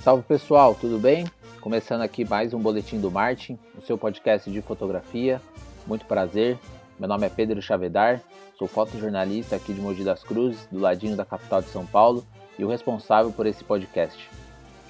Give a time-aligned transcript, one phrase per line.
[0.00, 1.26] Salve pessoal, tudo bem?
[1.60, 5.42] Começando aqui mais um Boletim do Martin, o seu podcast de fotografia.
[5.86, 6.58] Muito prazer,
[6.98, 8.22] meu nome é Pedro Chavedar,
[8.58, 12.24] sou fotojornalista aqui de Mogi das Cruzes, do ladinho da capital de São Paulo
[12.58, 14.30] e o responsável por esse podcast.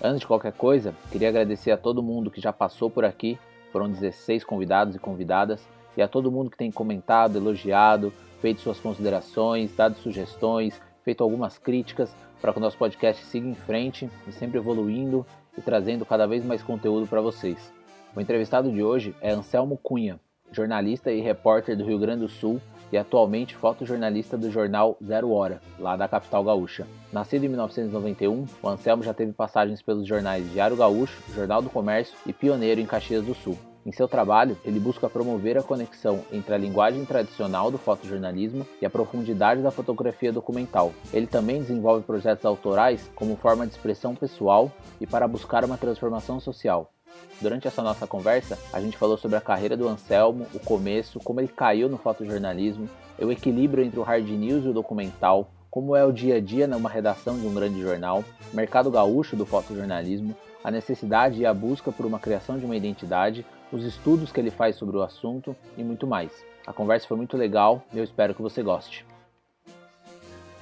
[0.00, 3.36] Antes de qualquer coisa, queria agradecer a todo mundo que já passou por aqui,
[3.72, 5.60] foram 16 convidados e convidadas,
[5.96, 11.58] e a todo mundo que tem comentado, elogiado, feito suas considerações, dado sugestões, feito algumas
[11.58, 16.26] críticas para que o nosso podcast siga em frente e sempre evoluindo e trazendo cada
[16.26, 17.72] vez mais conteúdo para vocês.
[18.14, 20.18] O entrevistado de hoje é Anselmo Cunha,
[20.50, 22.60] jornalista e repórter do Rio Grande do Sul
[22.92, 26.86] e atualmente fotojornalista do jornal Zero Hora, lá da capital gaúcha.
[27.12, 32.16] Nascido em 1991, o Anselmo já teve passagens pelos jornais Diário Gaúcho, Jornal do Comércio
[32.26, 33.56] e Pioneiro em Caxias do Sul.
[33.84, 38.84] Em seu trabalho, ele busca promover a conexão entre a linguagem tradicional do fotojornalismo e
[38.84, 40.92] a profundidade da fotografia documental.
[41.12, 44.70] Ele também desenvolve projetos autorais como forma de expressão pessoal
[45.00, 46.92] e para buscar uma transformação social.
[47.40, 51.40] Durante essa nossa conversa, a gente falou sobre a carreira do Anselmo, o começo, como
[51.40, 52.86] ele caiu no fotojornalismo,
[53.18, 56.66] o equilíbrio entre o hard news e o documental, como é o dia a dia
[56.66, 58.22] numa redação de um grande jornal,
[58.52, 63.46] mercado gaúcho do fotojornalismo, a necessidade e a busca por uma criação de uma identidade,
[63.72, 66.44] os estudos que ele faz sobre o assunto e muito mais.
[66.66, 69.04] A conversa foi muito legal e eu espero que você goste.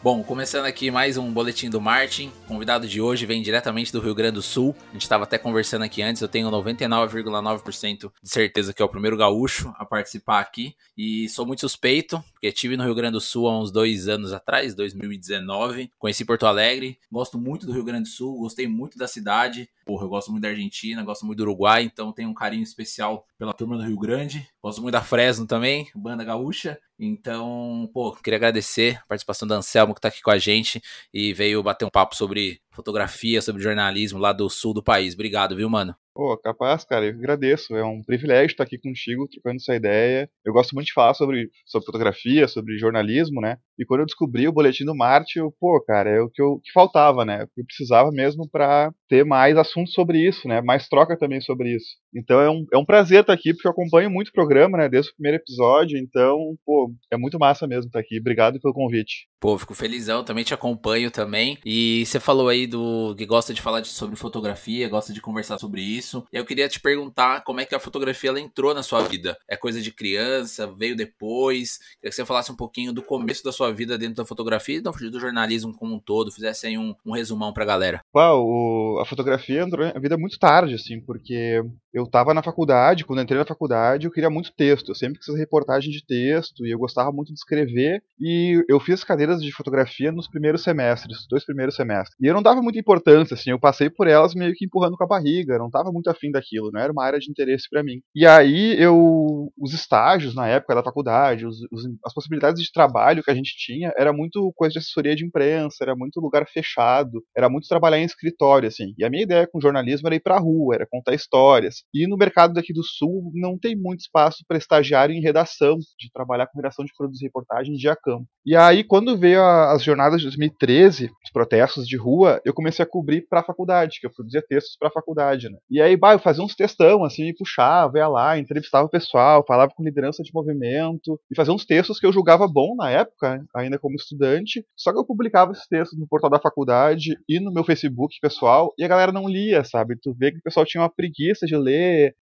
[0.01, 2.31] Bom, começando aqui mais um boletim do Martin.
[2.45, 4.73] O convidado de hoje vem diretamente do Rio Grande do Sul.
[4.91, 6.23] A gente estava até conversando aqui antes.
[6.23, 10.77] Eu tenho 99,9% de certeza que é o primeiro gaúcho a participar aqui.
[10.97, 14.33] E sou muito suspeito, porque estive no Rio Grande do Sul há uns dois anos
[14.33, 15.91] atrás, 2019.
[15.99, 16.97] Conheci Porto Alegre.
[17.11, 19.69] Gosto muito do Rio Grande do Sul, gostei muito da cidade.
[19.89, 23.27] Porra, eu gosto muito da Argentina, gosto muito do Uruguai, então tenho um carinho especial
[23.39, 24.47] pela turma do Rio Grande.
[24.63, 26.79] Gosto muito da Fresno também, banda gaúcha.
[26.99, 31.33] Então, pô, queria agradecer a participação do Anselmo que está aqui com a gente e
[31.33, 35.15] veio bater um papo sobre fotografia, sobre jornalismo lá do sul do país.
[35.15, 35.97] Obrigado, viu, mano?
[36.15, 37.77] Pô, capaz, cara, eu agradeço.
[37.77, 40.29] É um privilégio estar aqui contigo, trocando essa ideia.
[40.45, 43.57] Eu gosto muito de falar sobre, sobre fotografia, sobre jornalismo, né?
[43.79, 46.61] E quando eu descobri o Boletim do Marte, eu, pô, cara, é o que, eu,
[46.65, 47.47] que faltava, né?
[47.57, 50.61] Eu precisava mesmo para ter mais assuntos sobre isso, né?
[50.61, 51.87] Mais troca também sobre isso.
[52.13, 54.89] Então é um, é um prazer estar aqui, porque eu acompanho muito o programa, né?
[54.89, 55.97] Desde o primeiro episódio.
[55.97, 58.19] Então, pô, é muito massa mesmo estar aqui.
[58.19, 59.29] Obrigado pelo convite.
[59.41, 61.59] Pô, fico felizão, também te acompanho também.
[61.65, 65.59] E você falou aí do que gosta de falar de, sobre fotografia, gosta de conversar
[65.59, 69.03] sobre isso eu queria te perguntar como é que a fotografia ela entrou na sua
[69.03, 69.37] vida.
[69.49, 71.79] É coisa de criança, veio depois?
[71.79, 74.81] Queria que você falasse um pouquinho do começo da sua vida dentro da fotografia e
[74.81, 78.01] do jornalismo como um todo, fizesse aí um, um resumão pra galera.
[78.15, 81.63] Uau, a fotografia entrou na vida muito tarde, assim, porque
[81.93, 84.91] eu tava na faculdade, quando entrei na faculdade, eu queria muito texto.
[84.91, 88.03] Eu sempre quis reportagem de texto e eu gostava muito de escrever.
[88.21, 92.17] E eu fiz cadeiras de fotografia nos primeiros semestres, dois primeiros semestres.
[92.21, 95.05] E eu não dava muita importância, assim, eu passei por elas meio que empurrando com
[95.05, 98.01] a barriga, não tava muito afim daquilo, não era uma área de interesse para mim.
[98.15, 103.23] E aí eu, os estágios na época da faculdade, os, os, as possibilidades de trabalho
[103.23, 107.23] que a gente tinha, era muito coisa de assessoria de imprensa, era muito lugar fechado,
[107.37, 108.95] era muito trabalhar em escritório, assim.
[108.99, 111.79] E a minha ideia com jornalismo era ir pra rua, era contar histórias.
[111.95, 116.11] E no mercado daqui do Sul não tem muito espaço para estagiário em redação, de
[116.13, 117.97] trabalhar com redação de produzir reportagens de a.
[118.45, 122.83] E aí, quando veio a, as jornadas de 2013, os protestos de rua, eu comecei
[122.83, 125.59] a cobrir para a faculdade, que eu produzia textos para a faculdade, né?
[125.71, 129.45] E aí, bah, eu fazia uns textão, assim, me puxava, ia lá, entrevistava o pessoal,
[129.47, 133.45] falava com liderança de movimento, e fazia uns textos que eu julgava bom na época,
[133.55, 137.53] ainda como estudante, só que eu publicava esses textos no portal da faculdade e no
[137.53, 139.97] meu Facebook pessoal, e a galera não lia, sabe?
[140.01, 141.68] Tu vê que o pessoal tinha uma preguiça de ler,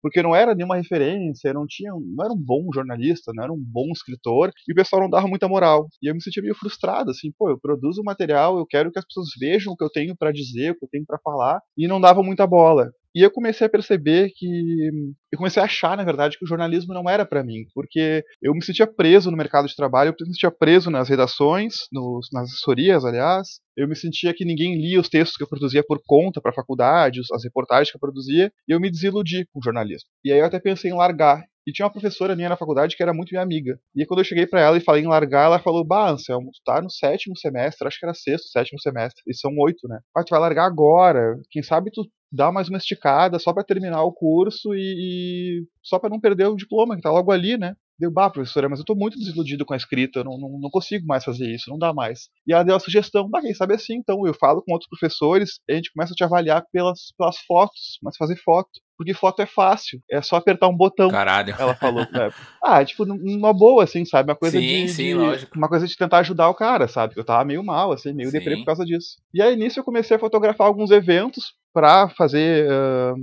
[0.03, 3.63] porque não era nenhuma referência, não tinha, não era um bom jornalista, não era um
[3.63, 5.87] bom escritor, e o pessoal não dava muita moral.
[6.03, 9.05] E eu me sentia meio frustrado, assim, pô, eu produzo material, eu quero que as
[9.05, 11.87] pessoas vejam o que eu tenho para dizer, o que eu tenho para falar, e
[11.87, 12.91] não dava muita bola.
[13.17, 14.91] E eu comecei a perceber que.
[15.33, 18.53] Eu comecei a achar, na verdade, que o jornalismo não era para mim, porque eu
[18.53, 22.51] me sentia preso no mercado de trabalho, eu me sentia preso nas redações, nos, nas
[22.51, 23.59] assessorias, aliás.
[23.75, 26.55] Eu me sentia que ninguém lia os textos que eu produzia por conta para a
[26.55, 30.09] faculdade, as reportagens que eu produzia, e eu me desiludi com o jornalismo.
[30.23, 31.43] E aí eu até pensei em largar.
[31.67, 33.77] E tinha uma professora minha na faculdade que era muito minha amiga.
[33.95, 36.61] E quando eu cheguei para ela e falei em largar, ela falou: Bah, Anselmo, tu
[36.65, 39.99] tá no sétimo semestre, acho que era sexto, sétimo semestre, e são oito, né?
[40.17, 41.35] Ah, tu vai largar agora.
[41.51, 45.99] Quem sabe tu dá mais uma esticada só para terminar o curso e, e só
[45.99, 47.75] para não perder o diploma que tá logo ali, né?
[47.99, 51.07] Deu, bah, professora, mas eu tô muito desiludido com a escrita, não, não, não, consigo
[51.07, 52.29] mais fazer isso, não dá mais.
[52.47, 55.61] E ela deu a sugestão, bah, quem sabe assim, então eu falo com outros professores,
[55.69, 58.69] a gente começa a te avaliar pelas, pelas fotos, mas fazer foto.
[58.99, 61.11] Porque foto é fácil, é só apertar um botão.
[61.11, 61.55] Caralho.
[61.59, 62.07] Ela falou.
[62.11, 62.31] Né?
[62.63, 64.29] Ah, tipo, numa boa, assim, sabe?
[64.29, 65.57] Uma coisa sim, de, sim, de, lógico.
[65.57, 67.15] Uma coisa de tentar ajudar o cara, sabe?
[67.17, 69.19] Eu tava meio mal, assim, meio deprê por causa disso.
[69.33, 73.15] E aí nisso eu comecei a fotografar alguns eventos, para fazer uh,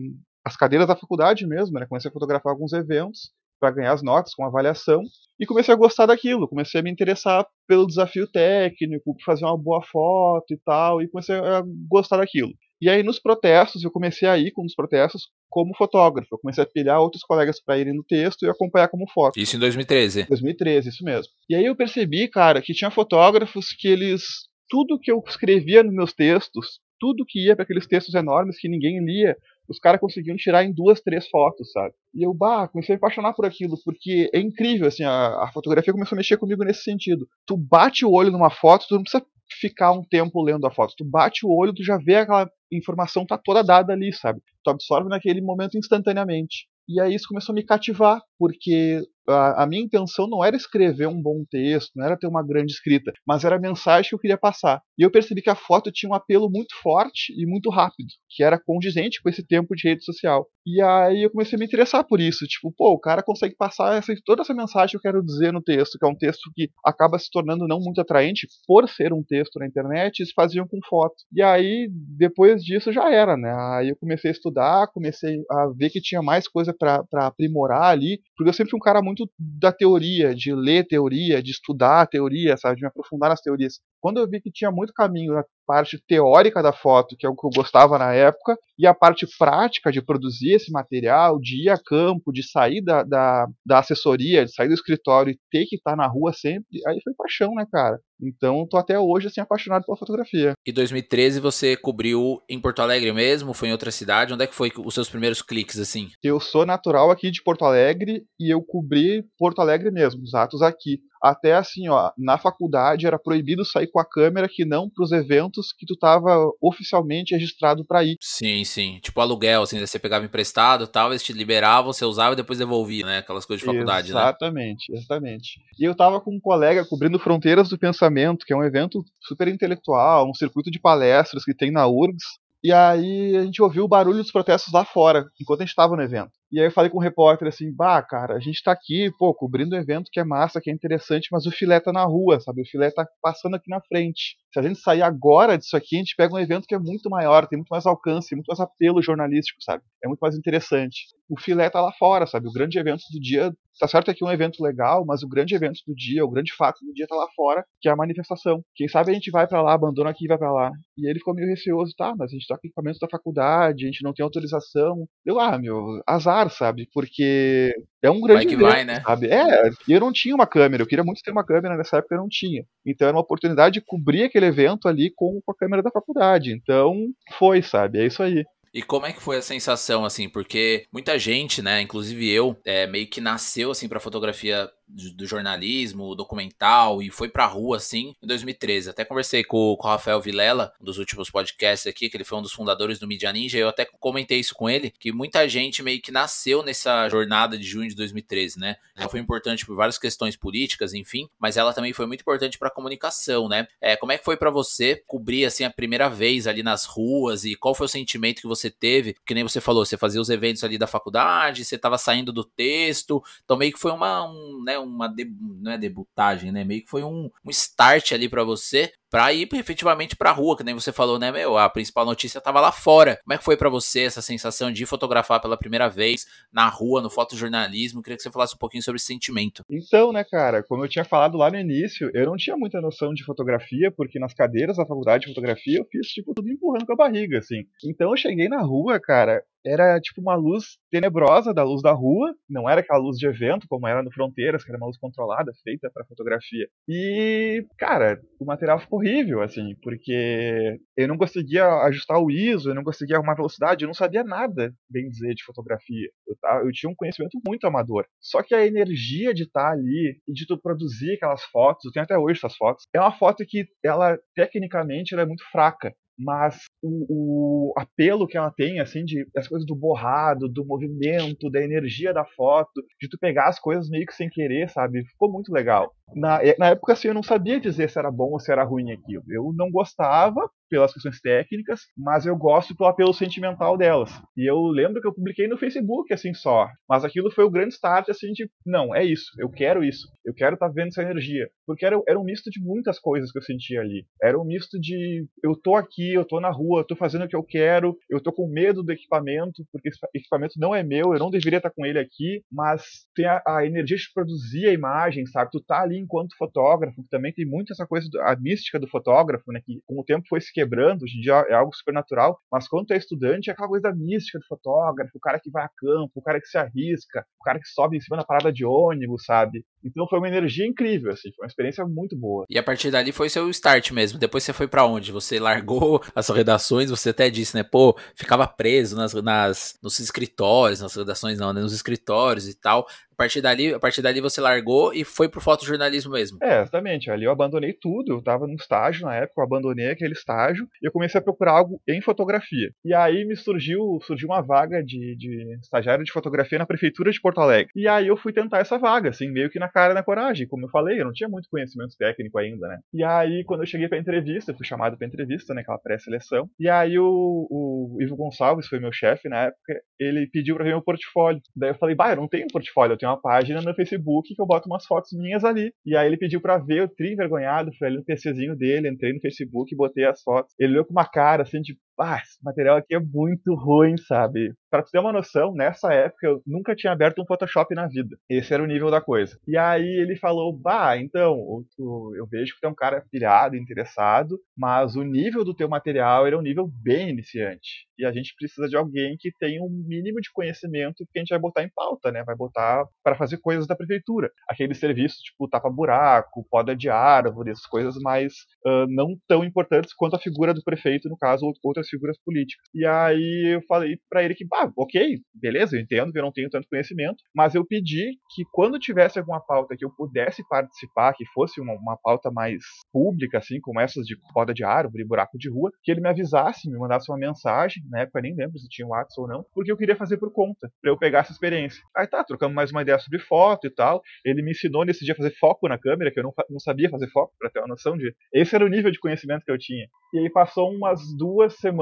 [0.45, 1.88] as cadeiras da faculdade mesmo, né?
[1.89, 5.01] Comecei a fotografar alguns eventos para ganhar as notas com avaliação
[5.39, 9.81] e comecei a gostar daquilo, comecei a me interessar pelo desafio técnico, fazer uma boa
[9.81, 12.51] foto e tal, e comecei a gostar daquilo.
[12.79, 16.27] E aí nos protestos, eu comecei a ir com os protestos como fotógrafo.
[16.31, 19.39] Eu comecei a pilhar outros colegas para irem no texto e acompanhar como foto.
[19.39, 20.27] Isso em 2013.
[20.27, 21.31] 2013, isso mesmo.
[21.50, 24.21] E aí eu percebi, cara, que tinha fotógrafos que eles
[24.69, 28.69] tudo que eu escrevia nos meus textos, tudo que ia para aqueles textos enormes que
[28.69, 29.35] ninguém lia,
[29.67, 31.94] os caras conseguiam tirar em duas, três fotos, sabe?
[32.15, 35.51] E eu, bah, comecei a me apaixonar por aquilo, porque é incrível, assim, a, a
[35.51, 37.27] fotografia começou a mexer comigo nesse sentido.
[37.45, 39.21] Tu bate o olho numa foto, tu não precisa
[39.59, 40.94] ficar um tempo lendo a foto.
[40.97, 44.39] Tu bate o olho, tu já vê aquela informação tá toda dada ali, sabe?
[44.63, 46.69] Tu absorve naquele momento instantaneamente.
[46.88, 51.07] E aí isso começou a me cativar, porque a, a, minha intenção não era escrever
[51.07, 54.19] um bom texto, não era ter uma grande escrita, mas era a mensagem que eu
[54.19, 54.81] queria passar.
[54.97, 58.43] E eu percebi que a foto tinha um apelo muito forte e muito rápido, que
[58.43, 60.47] era condizente com esse tempo de rede social.
[60.65, 63.97] E aí eu comecei a me interessar por isso, tipo, pô, o cara consegue passar
[63.97, 66.69] essa, toda essa mensagem que eu quero dizer no texto, que é um texto que
[66.85, 70.79] acaba se tornando não muito atraente por ser um texto na internet, eles faziam com
[70.87, 71.15] foto.
[71.33, 73.53] E aí, depois disso já era, né?
[73.77, 78.21] Aí eu comecei a estudar, comecei a ver que tinha mais coisa para aprimorar ali,
[78.37, 82.07] porque eu sempre fui um cara muito muito da teoria, de ler teoria, de estudar
[82.07, 83.80] teoria, sabe, de me aprofundar nas teorias.
[84.03, 87.35] Quando eu vi que tinha muito caminho na parte teórica da foto, que é o
[87.38, 91.69] que eu gostava na época, e a parte prática de produzir esse material, de ir
[91.69, 95.77] a campo, de sair da, da, da assessoria, de sair do escritório e ter que
[95.77, 97.97] estar na rua sempre, aí foi paixão, né, cara?
[98.21, 100.51] Então, tô até hoje assim apaixonado pela fotografia.
[100.65, 103.53] E 2013 você cobriu em Porto Alegre mesmo?
[103.53, 104.33] Foi em outra cidade?
[104.33, 106.09] Onde é que foi os seus primeiros cliques assim?
[106.21, 110.61] Eu sou natural aqui de Porto Alegre e eu cobri Porto Alegre mesmo, os atos
[110.61, 115.03] aqui até assim, ó, na faculdade era proibido sair com a câmera que não para
[115.03, 118.17] os eventos que tu tava oficialmente registrado para ir.
[118.19, 118.99] Sim, sim.
[119.01, 123.05] Tipo aluguel, assim, você pegava emprestado, tal, eles te liberavam, você usava e depois devolvia,
[123.05, 123.17] né?
[123.19, 124.97] Aquelas coisas de faculdade, exatamente, né?
[124.97, 125.61] Exatamente, exatamente.
[125.79, 129.47] E eu tava com um colega cobrindo Fronteiras do Pensamento, que é um evento super
[129.47, 133.89] intelectual, um circuito de palestras que tem na URGS, e aí a gente ouviu o
[133.89, 136.31] barulho dos protestos lá fora, enquanto a gente estava no evento.
[136.53, 139.33] E aí eu falei com o repórter assim, bah, cara, a gente tá aqui, pô,
[139.33, 142.39] cobrindo um evento que é massa, que é interessante, mas o filé tá na rua,
[142.39, 142.61] sabe?
[142.61, 144.38] O filé tá passando aqui na frente.
[144.53, 147.09] Se a gente sair agora disso aqui, a gente pega um evento que é muito
[147.09, 149.81] maior, tem muito mais alcance, muito mais apelo jornalístico, sabe?
[150.03, 151.07] É muito mais interessante.
[151.27, 152.47] O filé tá lá fora, sabe?
[152.47, 155.55] O grande evento do dia, tá certo que é um evento legal, mas o grande
[155.55, 158.63] evento do dia, o grande fato do dia tá lá fora, que é a manifestação.
[158.75, 160.71] Quem sabe a gente vai para lá, abandona aqui e vai para lá.
[160.95, 163.88] E ele ficou meio receoso, tá, mas a gente tá com equipamento da faculdade, a
[163.88, 165.07] gente não tem autorização.
[165.25, 166.87] Eu, ah, meu, azar sabe?
[166.93, 169.01] Porque é um grande vai que vai, né?
[169.01, 169.27] sabe?
[169.27, 172.15] É, e eu não tinha uma câmera, eu queria muito ter uma câmera nessa época,
[172.15, 172.63] eu não tinha.
[172.85, 176.51] Então era uma oportunidade de cobrir aquele evento ali com, com a câmera da faculdade.
[176.51, 176.95] Então
[177.37, 177.99] foi, sabe?
[177.99, 178.43] É isso aí.
[178.73, 180.27] E como é que foi a sensação, assim?
[180.27, 186.15] Porque muita gente, né, inclusive eu, é, meio que nasceu, assim, pra fotografia do jornalismo,
[186.15, 188.89] documental e foi pra rua assim em 2013.
[188.89, 192.37] Até conversei com, com o Rafael Vilela, um dos últimos podcasts aqui, que ele foi
[192.37, 195.47] um dos fundadores do Media Ninja, e eu até comentei isso com ele, que muita
[195.47, 198.75] gente meio que nasceu nessa jornada de junho de 2013, né?
[198.95, 202.69] Ela foi importante por várias questões políticas, enfim, mas ela também foi muito importante para
[202.69, 203.67] comunicação, né?
[203.81, 207.45] É, como é que foi para você cobrir assim a primeira vez ali nas ruas
[207.45, 209.15] e qual foi o sentimento que você teve?
[209.25, 212.43] Que nem você falou, você fazia os eventos ali da faculdade, você estava saindo do
[212.43, 215.25] texto, então meio que foi uma um, né, uma de,
[215.59, 216.63] não é debutagem, né?
[216.63, 220.63] Meio que foi um, um start ali para você para ir efetivamente para rua, que
[220.63, 221.55] nem você falou, né, meu?
[221.55, 223.19] A principal notícia estava lá fora.
[223.23, 226.99] Como é que foi para você essa sensação de fotografar pela primeira vez na rua,
[226.99, 228.01] no fotojornalismo?
[228.01, 229.63] Queria que você falasse um pouquinho sobre esse sentimento.
[229.69, 233.13] Então, né, cara, como eu tinha falado lá no início, eu não tinha muita noção
[233.13, 236.93] de fotografia, porque nas cadeiras da faculdade de fotografia eu fiz tipo tudo empurrando com
[236.93, 237.67] a barriga, assim.
[237.85, 242.34] Então eu cheguei na rua, cara, era tipo uma luz tenebrosa da luz da rua,
[242.50, 245.51] não era aquela luz de evento como era no Fronteiras, que era uma luz controlada,
[245.63, 246.67] feita para fotografia.
[246.88, 252.75] E, cara, o material ficou horrível, assim, porque eu não conseguia ajustar o ISO, eu
[252.75, 256.10] não conseguia arrumar velocidade, eu não sabia nada, bem dizer, de fotografia.
[256.27, 258.05] Eu, eu tinha um conhecimento muito amador.
[258.22, 262.03] Só que a energia de estar ali e de tu produzir aquelas fotos, eu tenho
[262.03, 266.65] até hoje essas fotos, é uma foto que ela, tecnicamente, ela é muito fraca mas
[266.82, 271.62] o, o, apelo que ela tem, assim, de as coisas do borrado, do movimento, da
[271.62, 275.03] energia da foto, de tu pegar as coisas meio que sem querer, sabe?
[275.05, 275.93] Ficou muito legal.
[276.15, 278.91] Na, na época, assim, eu não sabia dizer se era bom ou se era ruim
[278.91, 279.24] aquilo.
[279.29, 284.10] Eu não gostava, pelas questões técnicas, mas eu gosto pelo apelo sentimental delas.
[284.36, 286.67] E eu lembro que eu publiquei no Facebook, assim, só.
[286.89, 290.33] Mas aquilo foi o grande start, assim, de, não, é isso, eu quero isso, eu
[290.33, 291.48] quero estar tá vendo essa energia.
[291.67, 294.03] Porque era, era um misto de muitas coisas que eu sentia ali.
[294.19, 297.27] Era um misto de, eu tô aqui, eu tô na rua, eu tô fazendo o
[297.27, 301.13] que eu quero, eu tô com medo do equipamento, porque esse equipamento não é meu,
[301.13, 302.83] eu não deveria estar tá com ele aqui, mas
[303.15, 305.51] tem a, a energia de produzir a imagem, sabe?
[305.51, 309.62] Tu tá ali enquanto fotógrafo, também tem muito essa coisa, a mística do fotógrafo, né?
[309.65, 312.67] Que com o tempo foi se quebrando, hoje em dia é algo super natural, mas
[312.67, 315.63] quando tu é estudante é aquela coisa da mística do fotógrafo, o cara que vai
[315.63, 318.51] a campo, o cara que se arrisca, o cara que sobe em cima da parada
[318.51, 319.65] de ônibus, sabe?
[319.83, 322.45] Então foi uma energia incrível, assim, foi uma experiência muito boa.
[322.49, 324.19] E a partir dali foi seu start mesmo.
[324.19, 325.11] Depois você foi para onde?
[325.11, 327.63] Você largou as redações, você até disse, né?
[327.63, 331.61] Pô, ficava preso nas, nas nos escritórios, nas redações não, né?
[331.61, 332.87] nos escritórios e tal.
[333.13, 336.39] A partir dali, a partir dali você largou e foi pro fotojornalismo mesmo.
[336.41, 337.11] É, exatamente.
[337.11, 338.13] Ali eu abandonei tudo.
[338.13, 341.51] Eu estava num estágio na época, eu abandonei aquele estágio e eu comecei a procurar
[341.51, 342.71] algo em fotografia.
[342.83, 347.21] E aí me surgiu, surgiu uma vaga de, de estagiário de fotografia na prefeitura de
[347.21, 347.71] Porto Alegre.
[347.75, 350.48] E aí eu fui tentar essa vaga, assim, meio que na cara e na coragem.
[350.48, 352.80] Como eu falei, eu não tinha muito conhecimento técnico ainda, né?
[352.94, 355.62] E aí, quando eu cheguei pra entrevista, fui chamado pra entrevista, né?
[355.62, 356.50] Aquela pré-seleção.
[356.60, 360.72] E aí o, o Ivo Gonçalves foi meu chefe na época, ele pediu pra ver
[360.72, 361.42] meu portfólio.
[361.56, 364.42] Daí eu falei, bah, eu não tenho portfólio, eu tenho uma página no Facebook que
[364.42, 365.74] eu boto umas fotos minhas ali.
[365.86, 369.13] E aí ele pediu pra ver, eu tri envergonhado, fui ali no PCzinho dele, entrei
[369.13, 370.53] no Facebook botei as fotos.
[370.60, 374.53] Ele olhou com uma cara assim de ah, esse material aqui é muito ruim, sabe?
[374.69, 378.17] Pra tu ter uma noção, nessa época eu nunca tinha aberto um Photoshop na vida.
[378.29, 379.38] Esse era o nível da coisa.
[379.47, 384.39] E aí ele falou, bah, então, eu vejo que tu é um cara pilhado, interessado,
[384.57, 387.88] mas o nível do teu material era um nível bem iniciante.
[387.97, 391.29] E a gente precisa de alguém que tenha um mínimo de conhecimento que a gente
[391.29, 392.23] vai botar em pauta, né?
[392.23, 394.31] Vai botar para fazer coisas da prefeitura.
[394.50, 398.33] Aqueles serviços tipo tapa-buraco, poda de árvores, coisas mais
[398.65, 402.65] uh, não tão importantes quanto a figura do prefeito, no caso, outras outras figuras políticas.
[402.73, 406.31] E aí eu falei para ele que, ah, ok, beleza, eu entendo que eu não
[406.31, 411.13] tenho tanto conhecimento, mas eu pedi que quando tivesse alguma pauta que eu pudesse participar,
[411.13, 415.37] que fosse uma, uma pauta mais pública, assim, como essas de roda de árvore, buraco
[415.37, 418.57] de rua, que ele me avisasse, me mandasse uma mensagem, na época eu nem lembro
[418.57, 421.31] se tinha WhatsApp ou não, porque eu queria fazer por conta, para eu pegar essa
[421.31, 421.81] experiência.
[421.95, 424.01] Aí tá, trocamos mais uma ideia sobre foto e tal.
[424.23, 426.89] Ele me ensinou nesse dia a fazer foco na câmera, que eu não, não sabia
[426.89, 428.13] fazer foco, para ter uma noção de.
[428.33, 429.87] Esse era o nível de conhecimento que eu tinha.
[430.13, 431.73] E aí passou umas duas semanas,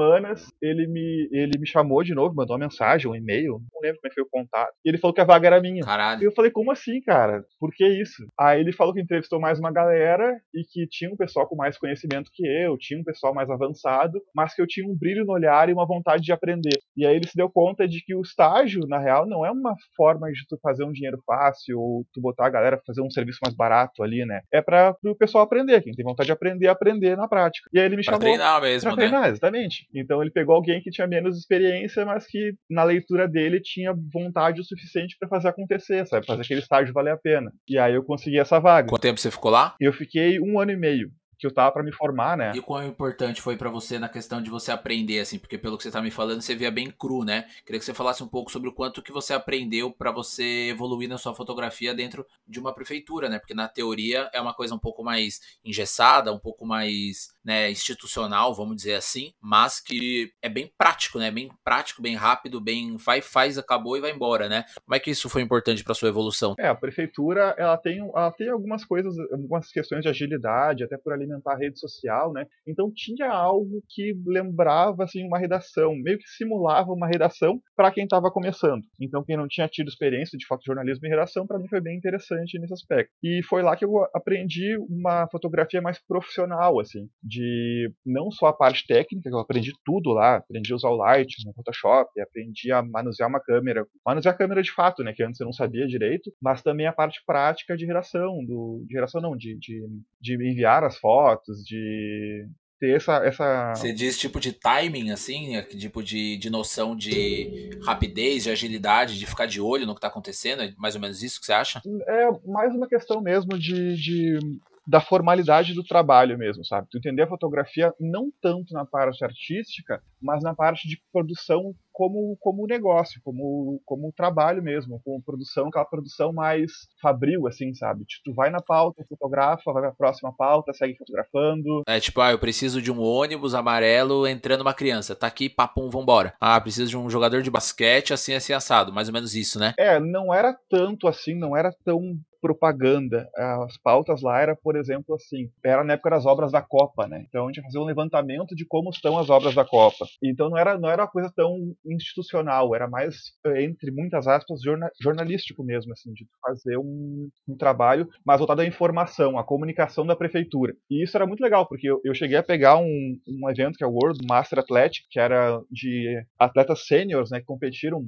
[0.60, 4.10] ele me, ele me chamou de novo, mandou uma mensagem, um e-mail, não lembro como
[4.10, 4.72] é foi o contato.
[4.84, 5.84] E ele falou que a vaga era minha.
[5.84, 6.22] Caralho.
[6.22, 7.44] E eu falei, como assim, cara?
[7.58, 8.26] Por que isso?
[8.38, 11.78] Aí ele falou que entrevistou mais uma galera e que tinha um pessoal com mais
[11.78, 15.32] conhecimento que eu, tinha um pessoal mais avançado, mas que eu tinha um brilho no
[15.32, 16.78] olhar e uma vontade de aprender.
[16.96, 19.74] E aí ele se deu conta de que o estágio, na real, não é uma
[19.96, 23.10] forma de tu fazer um dinheiro fácil ou tu botar a galera pra fazer um
[23.10, 24.40] serviço mais barato ali, né?
[24.52, 25.82] É para o pessoal aprender.
[25.82, 27.68] Quem tem vontade de aprender, aprender na prática.
[27.72, 29.28] E aí ele me chamou treinar mesmo, pra treinar, né?
[29.28, 29.81] exatamente.
[29.94, 34.60] Então ele pegou alguém que tinha menos experiência, mas que na leitura dele tinha vontade
[34.60, 36.26] o suficiente para fazer acontecer, sabe?
[36.26, 37.52] Fazer aquele estágio valer a pena.
[37.68, 38.88] E aí eu consegui essa vaga.
[38.88, 39.74] Quanto tempo você ficou lá?
[39.80, 41.10] Eu fiquei um ano e meio
[41.42, 42.52] que eu tava para me formar, né?
[42.54, 45.76] E o quão importante foi para você na questão de você aprender, assim, porque pelo
[45.76, 47.46] que você tá me falando, você via bem cru, né?
[47.66, 51.08] Queria que você falasse um pouco sobre o quanto que você aprendeu para você evoluir
[51.08, 53.40] na sua fotografia dentro de uma prefeitura, né?
[53.40, 58.54] Porque na teoria é uma coisa um pouco mais engessada, um pouco mais né, institucional,
[58.54, 61.28] vamos dizer assim, mas que é bem prático, né?
[61.28, 64.64] Bem prático, bem rápido, bem faz, faz, acabou e vai embora, né?
[64.84, 66.54] Como é que isso foi importante para sua evolução?
[66.56, 71.12] É, a prefeitura, ela tem, ela tem algumas coisas, algumas questões de agilidade, até por
[71.32, 72.46] alimentar a rede social, né?
[72.66, 78.04] Então tinha algo que lembrava assim uma redação, meio que simulava uma redação para quem
[78.04, 78.82] estava começando.
[79.00, 82.58] Então quem não tinha tido experiência de fotojornalismo e redação, para mim foi bem interessante
[82.58, 83.12] nesse aspecto.
[83.22, 88.52] E foi lá que eu aprendi uma fotografia mais profissional, assim, de não só a
[88.52, 92.72] parte técnica, que eu aprendi tudo lá, aprendi a usar o Lightroom, o Photoshop, aprendi
[92.72, 95.86] a manusear uma câmera, manusear a câmera de fato, né, que antes eu não sabia
[95.86, 99.82] direito, mas também a parte prática de geração, do, de geração não, de, de,
[100.20, 101.21] de enviar as fotos,
[101.64, 102.46] de
[102.82, 103.74] ter essa, essa.
[103.74, 109.26] Você diz tipo de timing, assim, tipo de, de noção de rapidez, de agilidade, de
[109.26, 110.62] ficar de olho no que está acontecendo?
[110.62, 111.80] É mais ou menos isso que você acha?
[112.08, 114.38] É mais uma questão mesmo de, de
[114.86, 116.88] da formalidade do trabalho mesmo, sabe?
[116.90, 122.36] Tu entender a fotografia não tanto na parte artística, mas na parte de produção como
[122.40, 128.04] como negócio, como como trabalho mesmo, como produção, aquela produção mais fabril assim, sabe?
[128.04, 131.82] Tipo, tu vai na pauta, fotografa, vai pra próxima pauta, segue fotografando.
[131.86, 135.14] É tipo, ah, eu preciso de um ônibus amarelo entrando uma criança.
[135.14, 136.34] Tá aqui, papum, vambora.
[136.40, 139.74] Ah, preciso de um jogador de basquete assim assim assado, mais ou menos isso, né?
[139.78, 143.30] É, não era tanto assim, não era tão propaganda.
[143.36, 147.24] As pautas lá era, por exemplo, assim, era na época das obras da Copa, né?
[147.28, 150.04] Então a gente ia fazer um levantamento de como estão as obras da Copa.
[150.22, 151.56] Então não era, não era uma coisa tão
[151.86, 153.14] institucional, era mais,
[153.46, 158.62] eh, entre muitas aspas, jorna, jornalístico mesmo, assim, de fazer um, um, trabalho mais voltado
[158.62, 160.74] à informação, à comunicação da prefeitura.
[160.90, 163.84] E isso era muito legal, porque eu, eu cheguei a pegar um, um evento que
[163.84, 168.04] é o World Master Athletic, que era de atletas sêniores, né, que competiram,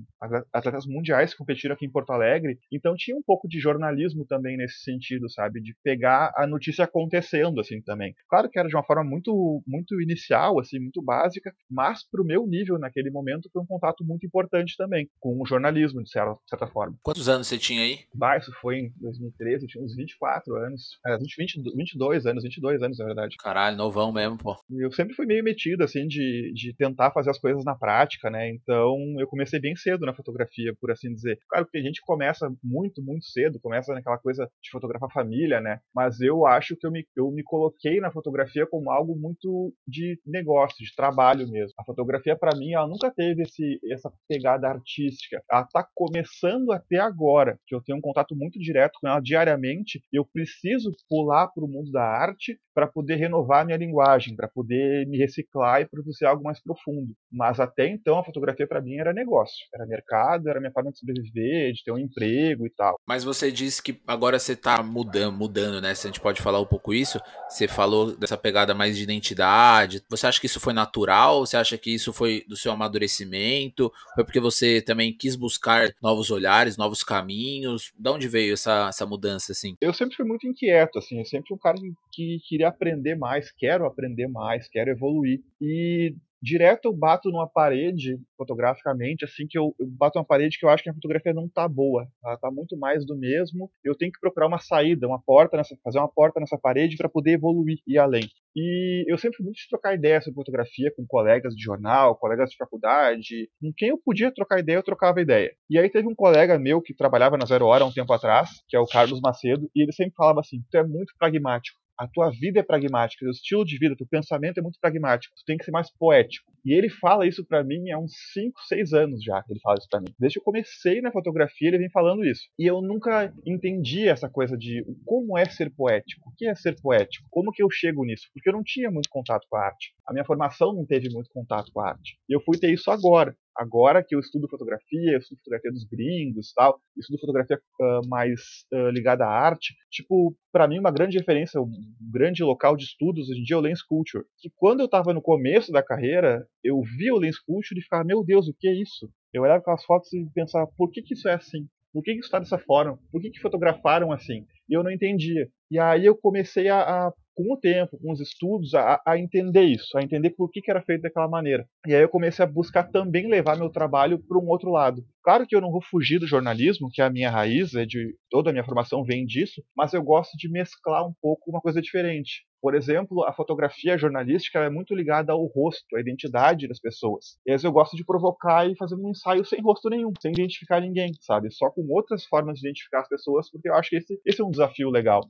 [0.52, 2.58] atletas mundiais que competiram aqui em Porto Alegre.
[2.72, 7.60] Então tinha um pouco de jornalismo também nesse sentido, sabe, de pegar a notícia acontecendo
[7.60, 8.14] assim também.
[8.28, 12.24] Claro que era de uma forma muito muito inicial, assim, muito básica, mas para o
[12.24, 16.32] meu nível naquele momento foi um contato muito importante também com o jornalismo de certa,
[16.32, 16.96] de certa forma.
[17.02, 18.00] Quantos anos você tinha aí?
[18.14, 20.98] Bah, isso foi em 2013, eu tinha uns 24 anos.
[21.06, 23.36] É, 20, 20, 22 anos, 22 anos na verdade.
[23.38, 24.56] Caralho, novão mesmo, pô.
[24.70, 28.50] Eu sempre fui meio metido assim de, de tentar fazer as coisas na prática, né?
[28.50, 31.38] Então eu comecei bem cedo na fotografia, por assim dizer.
[31.48, 35.80] Claro que a gente começa muito, muito cedo, começa naquela coisa de fotografar família, né?
[35.94, 40.20] Mas eu acho que eu me, eu me coloquei na fotografia como algo muito de
[40.26, 41.74] negócio, de trabalho mesmo.
[41.78, 45.42] A fotografia, para mim, ela nunca teve esse, essa pegada artística.
[45.50, 50.02] Ela tá começando até agora, que eu tenho um contato muito direto com ela diariamente.
[50.12, 55.06] Eu preciso pular para o mundo da arte para poder renovar minha linguagem, para poder
[55.06, 57.14] me reciclar e produzir algo mais profundo.
[57.30, 60.98] Mas até então a fotografia para mim era negócio, era mercado, era minha forma de
[60.98, 62.96] sobreviver, de ter um emprego e tal.
[63.06, 65.94] Mas você disse que agora você está mudando, mudando, né?
[65.94, 70.02] Se a gente pode falar um pouco isso, você falou dessa pegada mais de identidade.
[70.08, 71.46] Você acha que isso foi natural?
[71.46, 73.92] Você acha que isso foi do seu amadurecimento?
[74.14, 77.92] Foi porque você também quis buscar novos olhares, novos caminhos?
[77.98, 79.76] De onde veio essa, essa mudança assim?
[79.80, 83.16] Eu sempre fui muito inquieto, assim, eu sempre fui um cara que, que queria aprender
[83.16, 85.40] mais, quero aprender mais, quero evoluir.
[85.60, 90.66] E direto eu bato numa parede, fotograficamente, assim que eu, eu bato numa parede que
[90.66, 92.06] eu acho que a fotografia não tá boa.
[92.22, 93.70] Ela tá muito mais do mesmo.
[93.82, 97.08] Eu tenho que procurar uma saída, uma porta nessa, fazer uma porta nessa parede para
[97.08, 98.28] poder evoluir e além.
[98.56, 102.50] E eu sempre fui muito de trocar ideia sobre fotografia com colegas de jornal, colegas
[102.50, 103.48] de faculdade.
[103.60, 105.50] Com quem eu podia trocar ideia, eu trocava ideia.
[105.68, 108.76] E aí teve um colega meu que trabalhava na Zero Hora um tempo atrás, que
[108.76, 112.30] é o Carlos Macedo, e ele sempre falava assim: tu é muito pragmático a tua
[112.30, 115.56] vida é pragmática, o estilo de vida, o teu pensamento é muito pragmático, tu tem
[115.56, 116.52] que ser mais poético.
[116.64, 119.76] E ele fala isso para mim há uns 5, 6 anos já que ele fala
[119.78, 120.14] isso para mim.
[120.18, 122.42] Desde que eu comecei na fotografia, ele vem falando isso.
[122.58, 126.80] E eu nunca entendi essa coisa de como é ser poético, o que é ser
[126.80, 129.94] poético, como que eu chego nisso, porque eu não tinha muito contato com a arte.
[130.06, 132.18] A minha formação não teve muito contato com a arte.
[132.28, 135.84] E eu fui ter isso agora agora que eu estudo fotografia, eu estudo fotografia dos
[135.84, 138.40] gringos tal, estudo fotografia uh, mais
[138.72, 141.70] uh, ligada à arte, tipo, para mim uma grande referência, um
[142.12, 144.24] grande local de estudos hoje em dia é o Lens Culture.
[144.44, 148.04] E quando eu estava no começo da carreira, eu via o Lens Culture e ficava,
[148.04, 149.10] meu Deus, o que é isso?
[149.32, 151.66] Eu olhava aquelas fotos e pensava, por que, que isso é assim?
[151.92, 152.98] Por que, que isso está dessa forma?
[153.12, 154.44] Por que, que fotografaram assim?
[154.68, 155.48] E eu não entendia.
[155.70, 159.64] E aí eu comecei a, a com o tempo, com os estudos, a, a, entender
[159.64, 161.66] isso, a entender por que, que era feito daquela maneira.
[161.86, 165.04] E aí eu comecei a buscar também levar meu trabalho para um outro lado.
[165.22, 168.14] Claro que eu não vou fugir do jornalismo, que é a minha raiz, é de
[168.30, 171.80] toda a minha formação vem disso, mas eu gosto de mesclar um pouco uma coisa
[171.80, 172.44] diferente.
[172.60, 177.36] Por exemplo, a fotografia jornalística é muito ligada ao rosto, à identidade das pessoas.
[177.46, 180.32] E às vezes eu gosto de provocar e fazer um ensaio sem rosto nenhum, sem
[180.32, 181.50] identificar ninguém, sabe?
[181.52, 184.44] Só com outras formas de identificar as pessoas, porque eu acho que esse, esse é
[184.44, 185.20] um desafio legal.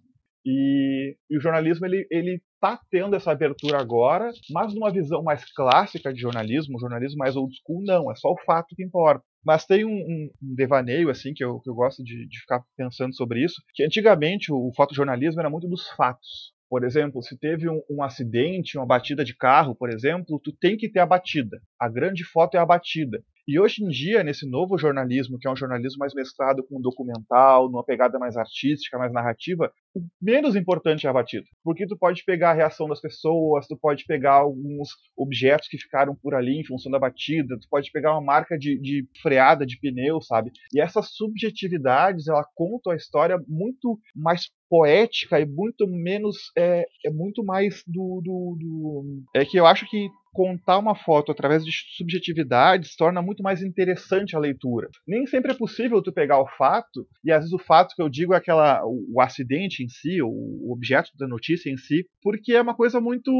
[0.45, 5.45] E, e, o jornalismo ele ele está tendo essa abertura agora, mas numa visão mais
[5.53, 9.25] clássica de jornalismo, jornalismo mais old school não, é só o fato que importa.
[9.45, 12.63] Mas tem um, um, um devaneio assim que eu, que eu gosto de, de, ficar
[12.77, 16.55] pensando sobre isso, que antigamente o, o fotojornalismo era muito dos fatos.
[16.69, 20.77] Por exemplo, se teve um, um, acidente, uma batida de carro, por exemplo, tu tem
[20.77, 21.61] que ter a batida.
[21.79, 23.23] A grande foto é a batida.
[23.47, 26.81] E hoje em dia, nesse novo jornalismo, que é um jornalismo mais mesclado com um
[26.81, 31.45] documental, numa pegada mais artística, mais narrativa, o menos importante é a batida.
[31.63, 36.17] Porque tu pode pegar a reação das pessoas, tu pode pegar alguns objetos que ficaram
[36.17, 39.79] por ali em função da batida, tu pode pegar uma marca de, de freada de
[39.79, 40.51] pneu, sabe?
[40.73, 47.11] E essas subjetividades, ela conta a história muito mais poética e muito menos é, é
[47.11, 51.71] muito mais do, do, do, é que eu acho que contar uma foto através de
[51.97, 54.89] subjetividades torna muito mais interessante a leitura.
[55.07, 58.09] Nem sempre é possível tu pegar o fato, e às vezes o fato que eu
[58.09, 62.05] digo é aquela, o, o acidente em si, o, o objeto da notícia em si,
[62.21, 63.31] porque é uma coisa muito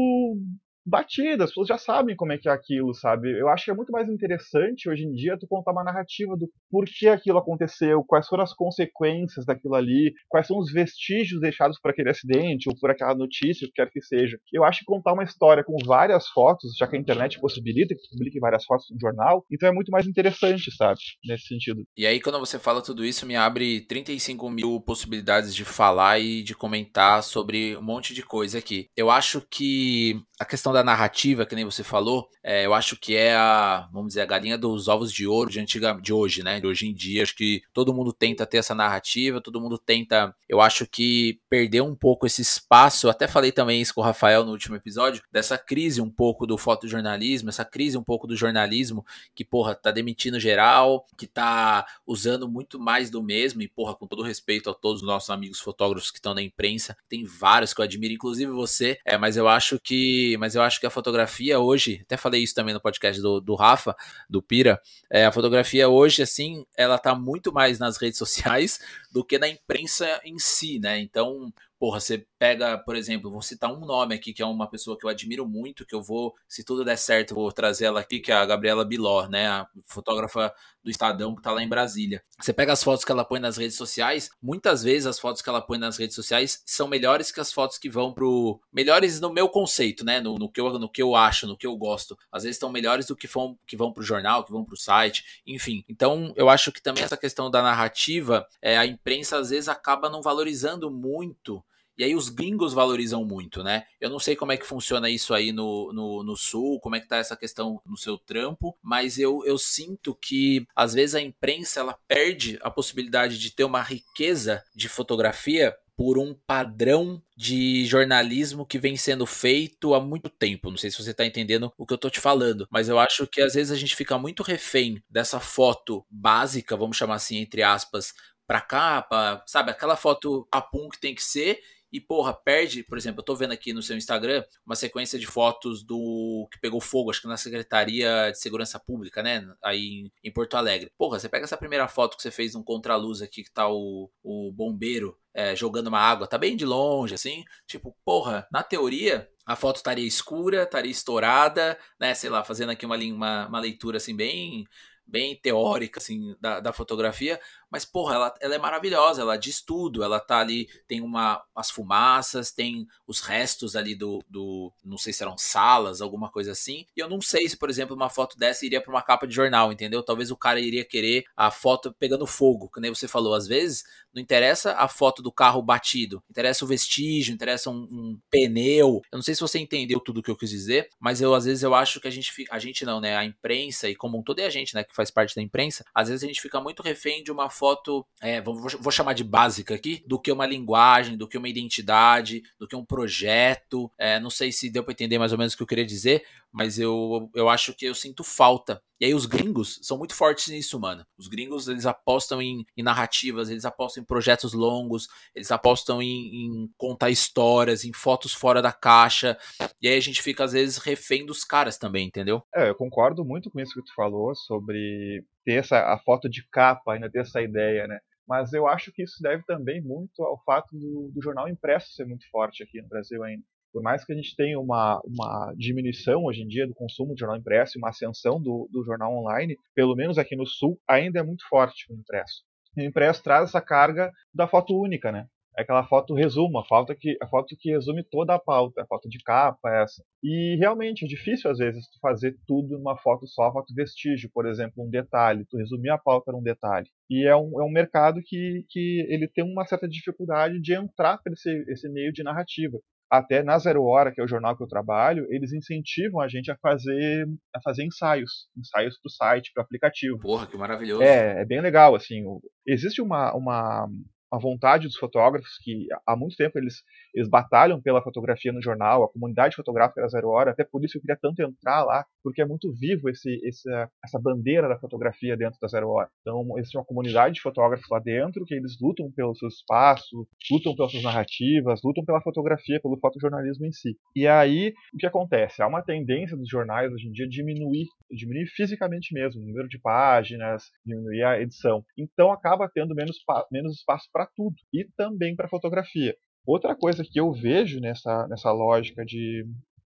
[0.85, 3.31] batida, as pessoas já sabem como é que é aquilo, sabe?
[3.37, 6.49] Eu acho que é muito mais interessante hoje em dia tu contar uma narrativa do
[6.69, 11.91] porquê aquilo aconteceu, quais foram as consequências daquilo ali, quais são os vestígios deixados por
[11.91, 14.37] aquele acidente ou por aquela notícia, o que quer que seja.
[14.53, 18.09] Eu acho que contar uma história com várias fotos, já que a internet possibilita que
[18.11, 20.99] publique várias fotos no jornal, então é muito mais interessante, sabe?
[21.23, 21.83] Nesse sentido.
[21.97, 26.43] E aí, quando você fala tudo isso, me abre 35 mil possibilidades de falar e
[26.43, 28.87] de comentar sobre um monte de coisa aqui.
[28.95, 33.15] Eu acho que a questão da narrativa, que nem você falou, é, eu acho que
[33.15, 36.59] é a, vamos dizer, a galinha dos ovos de ouro de antiga, de hoje, né?
[36.59, 40.35] De hoje em dia, acho que todo mundo tenta ter essa narrativa, todo mundo tenta,
[40.47, 44.03] eu acho que perdeu um pouco esse espaço, eu até falei também isso com o
[44.03, 48.35] Rafael no último episódio, dessa crise um pouco do fotojornalismo, essa crise um pouco do
[48.35, 53.95] jornalismo, que, porra, tá demitindo geral, que tá usando muito mais do mesmo, e, porra,
[53.95, 57.73] com todo respeito a todos os nossos amigos fotógrafos que estão na imprensa, tem vários
[57.73, 60.89] que eu admiro, inclusive você, é, mas eu acho que mas eu acho que a
[60.89, 63.95] fotografia hoje, até falei isso também no podcast do, do Rafa,
[64.29, 68.79] do Pira, é, a fotografia hoje, assim, ela tá muito mais nas redes sociais
[69.15, 70.99] do que na imprensa em si, né?
[70.99, 71.49] Então,
[71.79, 75.05] porra, você pega, por exemplo, vou citar um nome aqui, que é uma pessoa que
[75.05, 78.29] eu admiro muito, que eu vou, se tudo der certo, vou trazer ela aqui, que
[78.29, 79.47] é a Gabriela Biló, né?
[79.47, 80.53] A fotógrafa
[80.85, 82.21] do Estadão que tá lá em Brasília.
[82.39, 85.49] Você pega as fotos que ela põe nas redes sociais, muitas vezes as fotos que
[85.49, 88.61] ela põe nas redes sociais são melhores que as fotos que vão pro.
[88.71, 90.21] Melhores no meu conceito, né?
[90.21, 92.17] No, no que, eu, no que eu acho, no que eu gosto.
[92.31, 95.41] Às vezes estão melhores do que vão, que vão pro jornal, que vão pro site,
[95.47, 95.83] enfim.
[95.89, 100.09] Então, eu acho que também essa questão da narrativa, é, a imprensa às vezes acaba
[100.09, 101.63] não valorizando muito
[101.97, 103.85] e aí os gringos valorizam muito, né?
[104.01, 106.99] Eu não sei como é que funciona isso aí no, no, no, sul, como é
[106.99, 111.21] que tá essa questão no seu trampo, mas eu, eu sinto que às vezes a
[111.21, 117.85] imprensa ela perde a possibilidade de ter uma riqueza de fotografia por um padrão de
[117.85, 120.69] jornalismo que vem sendo feito há muito tempo.
[120.69, 123.25] Não sei se você está entendendo o que eu estou te falando, mas eu acho
[123.25, 127.63] que às vezes a gente fica muito refém dessa foto básica, vamos chamar assim, entre
[127.63, 128.13] aspas,
[128.47, 129.71] para capa, sabe?
[129.71, 131.59] Aquela foto a pum que tem que ser
[131.95, 135.25] e, porra, perde, por exemplo, eu tô vendo aqui no seu Instagram uma sequência de
[135.25, 139.47] fotos do que pegou fogo, acho que na Secretaria de Segurança Pública, né?
[139.63, 140.91] Aí em Porto Alegre.
[140.97, 144.11] Porra, você pega essa primeira foto que você fez num contraluz aqui, que tá o,
[144.21, 147.45] o bombeiro é, jogando uma água, tá bem de longe, assim.
[147.65, 152.13] Tipo, porra, na teoria, a foto estaria escura, estaria estourada, né?
[152.13, 154.65] Sei lá, fazendo aqui uma, uma, uma leitura assim bem
[155.07, 157.39] bem teórica assim da, da fotografia,
[157.75, 160.01] mas, porra, ela, ela é maravilhosa, ela diz tudo.
[160.01, 164.71] Ela tá ali, tem uma, as fumaças, tem os restos ali do, do.
[164.81, 166.85] Não sei se eram salas, alguma coisa assim.
[166.95, 169.35] E eu não sei se, por exemplo, uma foto dessa iria para uma capa de
[169.35, 170.01] jornal, entendeu?
[170.01, 173.33] Talvez o cara iria querer a foto pegando fogo, que nem você falou.
[173.33, 173.83] Às vezes,
[174.13, 179.01] não interessa a foto do carro batido, interessa o vestígio, interessa um, um pneu.
[179.11, 181.43] Eu não sei se você entendeu tudo o que eu quis dizer, mas eu, às
[181.43, 182.31] vezes, eu acho que a gente.
[182.49, 183.17] A gente não, né?
[183.17, 184.81] A imprensa, e como um todo é a gente, né?
[184.81, 187.64] Que faz parte da imprensa, às vezes a gente fica muito refém de uma foto
[187.65, 191.49] foto, é, vou, vou, chamar de básica aqui, do que uma linguagem, do que uma
[191.49, 193.91] identidade, do que um projeto.
[193.97, 196.23] É, não sei se deu para entender mais ou menos o que eu queria dizer,
[196.55, 198.81] mas eu, eu acho que eu sinto falta.
[198.97, 201.05] E aí os gringos são muito fortes nisso, mano.
[201.17, 206.45] Os gringos, eles apostam em, em narrativas, eles apostam em projetos longos, eles apostam em,
[206.45, 209.37] em, contar histórias, em fotos fora da caixa.
[209.81, 212.41] E aí a gente fica, às vezes, refém dos caras também, entendeu?
[212.55, 216.47] É, eu concordo muito com isso que tu falou sobre ter essa, a foto de
[216.49, 217.99] capa, ainda ter essa ideia, né?
[218.25, 222.05] Mas eu acho que isso deve também muito ao fato do, do jornal impresso ser
[222.05, 223.43] muito forte aqui no Brasil ainda
[223.75, 227.19] por mais que a gente tenha uma, uma diminuição hoje em dia do consumo de
[227.19, 231.23] jornal impresso, uma ascensão do, do jornal online, pelo menos aqui no sul, ainda é
[231.23, 232.45] muito forte o impresso.
[232.77, 235.27] E o impresso traz essa carga da foto única, né?
[235.57, 238.85] é aquela foto resumo, a foto que, a foto que resume toda a pauta, a
[238.85, 240.03] foto de capa, essa.
[240.23, 244.45] E realmente é difícil às vezes tu fazer tudo numa foto só, foto vestígio, por
[244.45, 246.87] exemplo, um detalhe, tu resumir a pauta num detalhe.
[247.09, 251.19] E é um, é um mercado que, que ele tem uma certa dificuldade de entrar
[251.21, 252.77] para esse, esse meio de narrativa
[253.17, 256.51] até na Zero Hora, que é o jornal que eu trabalho, eles incentivam a gente
[256.51, 260.19] a fazer, a fazer ensaios, ensaios para o site, para o aplicativo.
[260.19, 261.03] Porra, que maravilhoso.
[261.03, 262.23] É, é bem legal, assim.
[262.65, 263.87] Existe uma, uma,
[264.31, 266.81] a vontade dos fotógrafos que há muito tempo eles,
[267.13, 270.97] eles batalham pela fotografia no jornal, a comunidade fotográfica da Zero Hora, até por isso
[270.97, 273.69] eu queria tanto entrar lá, porque é muito vivo esse, esse,
[274.03, 276.09] essa bandeira da fotografia dentro da Zero Hora.
[276.21, 280.75] Então, existe uma comunidade de fotógrafos lá dentro que eles lutam pelo seu espaço, lutam
[280.75, 283.97] pelas suas narrativas, lutam pela fotografia, pelo fotojornalismo em si.
[284.15, 285.61] E aí, o que acontece?
[285.61, 289.79] Há uma tendência dos jornais hoje em dia diminuir, diminuir fisicamente mesmo, o número de
[289.79, 291.83] páginas, diminuir a edição.
[291.97, 293.17] Então, acaba tendo menos,
[293.51, 296.15] menos espaço para tudo e também para fotografia.
[296.45, 299.45] Outra coisa que eu vejo nessa, nessa lógica de,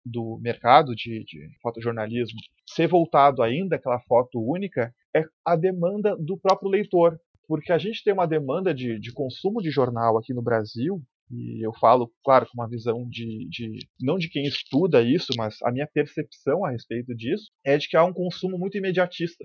[0.05, 6.37] do mercado de, de fotojornalismo ser voltado ainda àquela foto única é a demanda do
[6.37, 7.19] próprio leitor.
[7.47, 11.65] Porque a gente tem uma demanda de, de consumo de jornal aqui no Brasil e
[11.65, 15.71] eu falo, claro, com uma visão de, de, não de quem estuda isso, mas a
[15.71, 19.43] minha percepção a respeito disso é de que há um consumo muito imediatista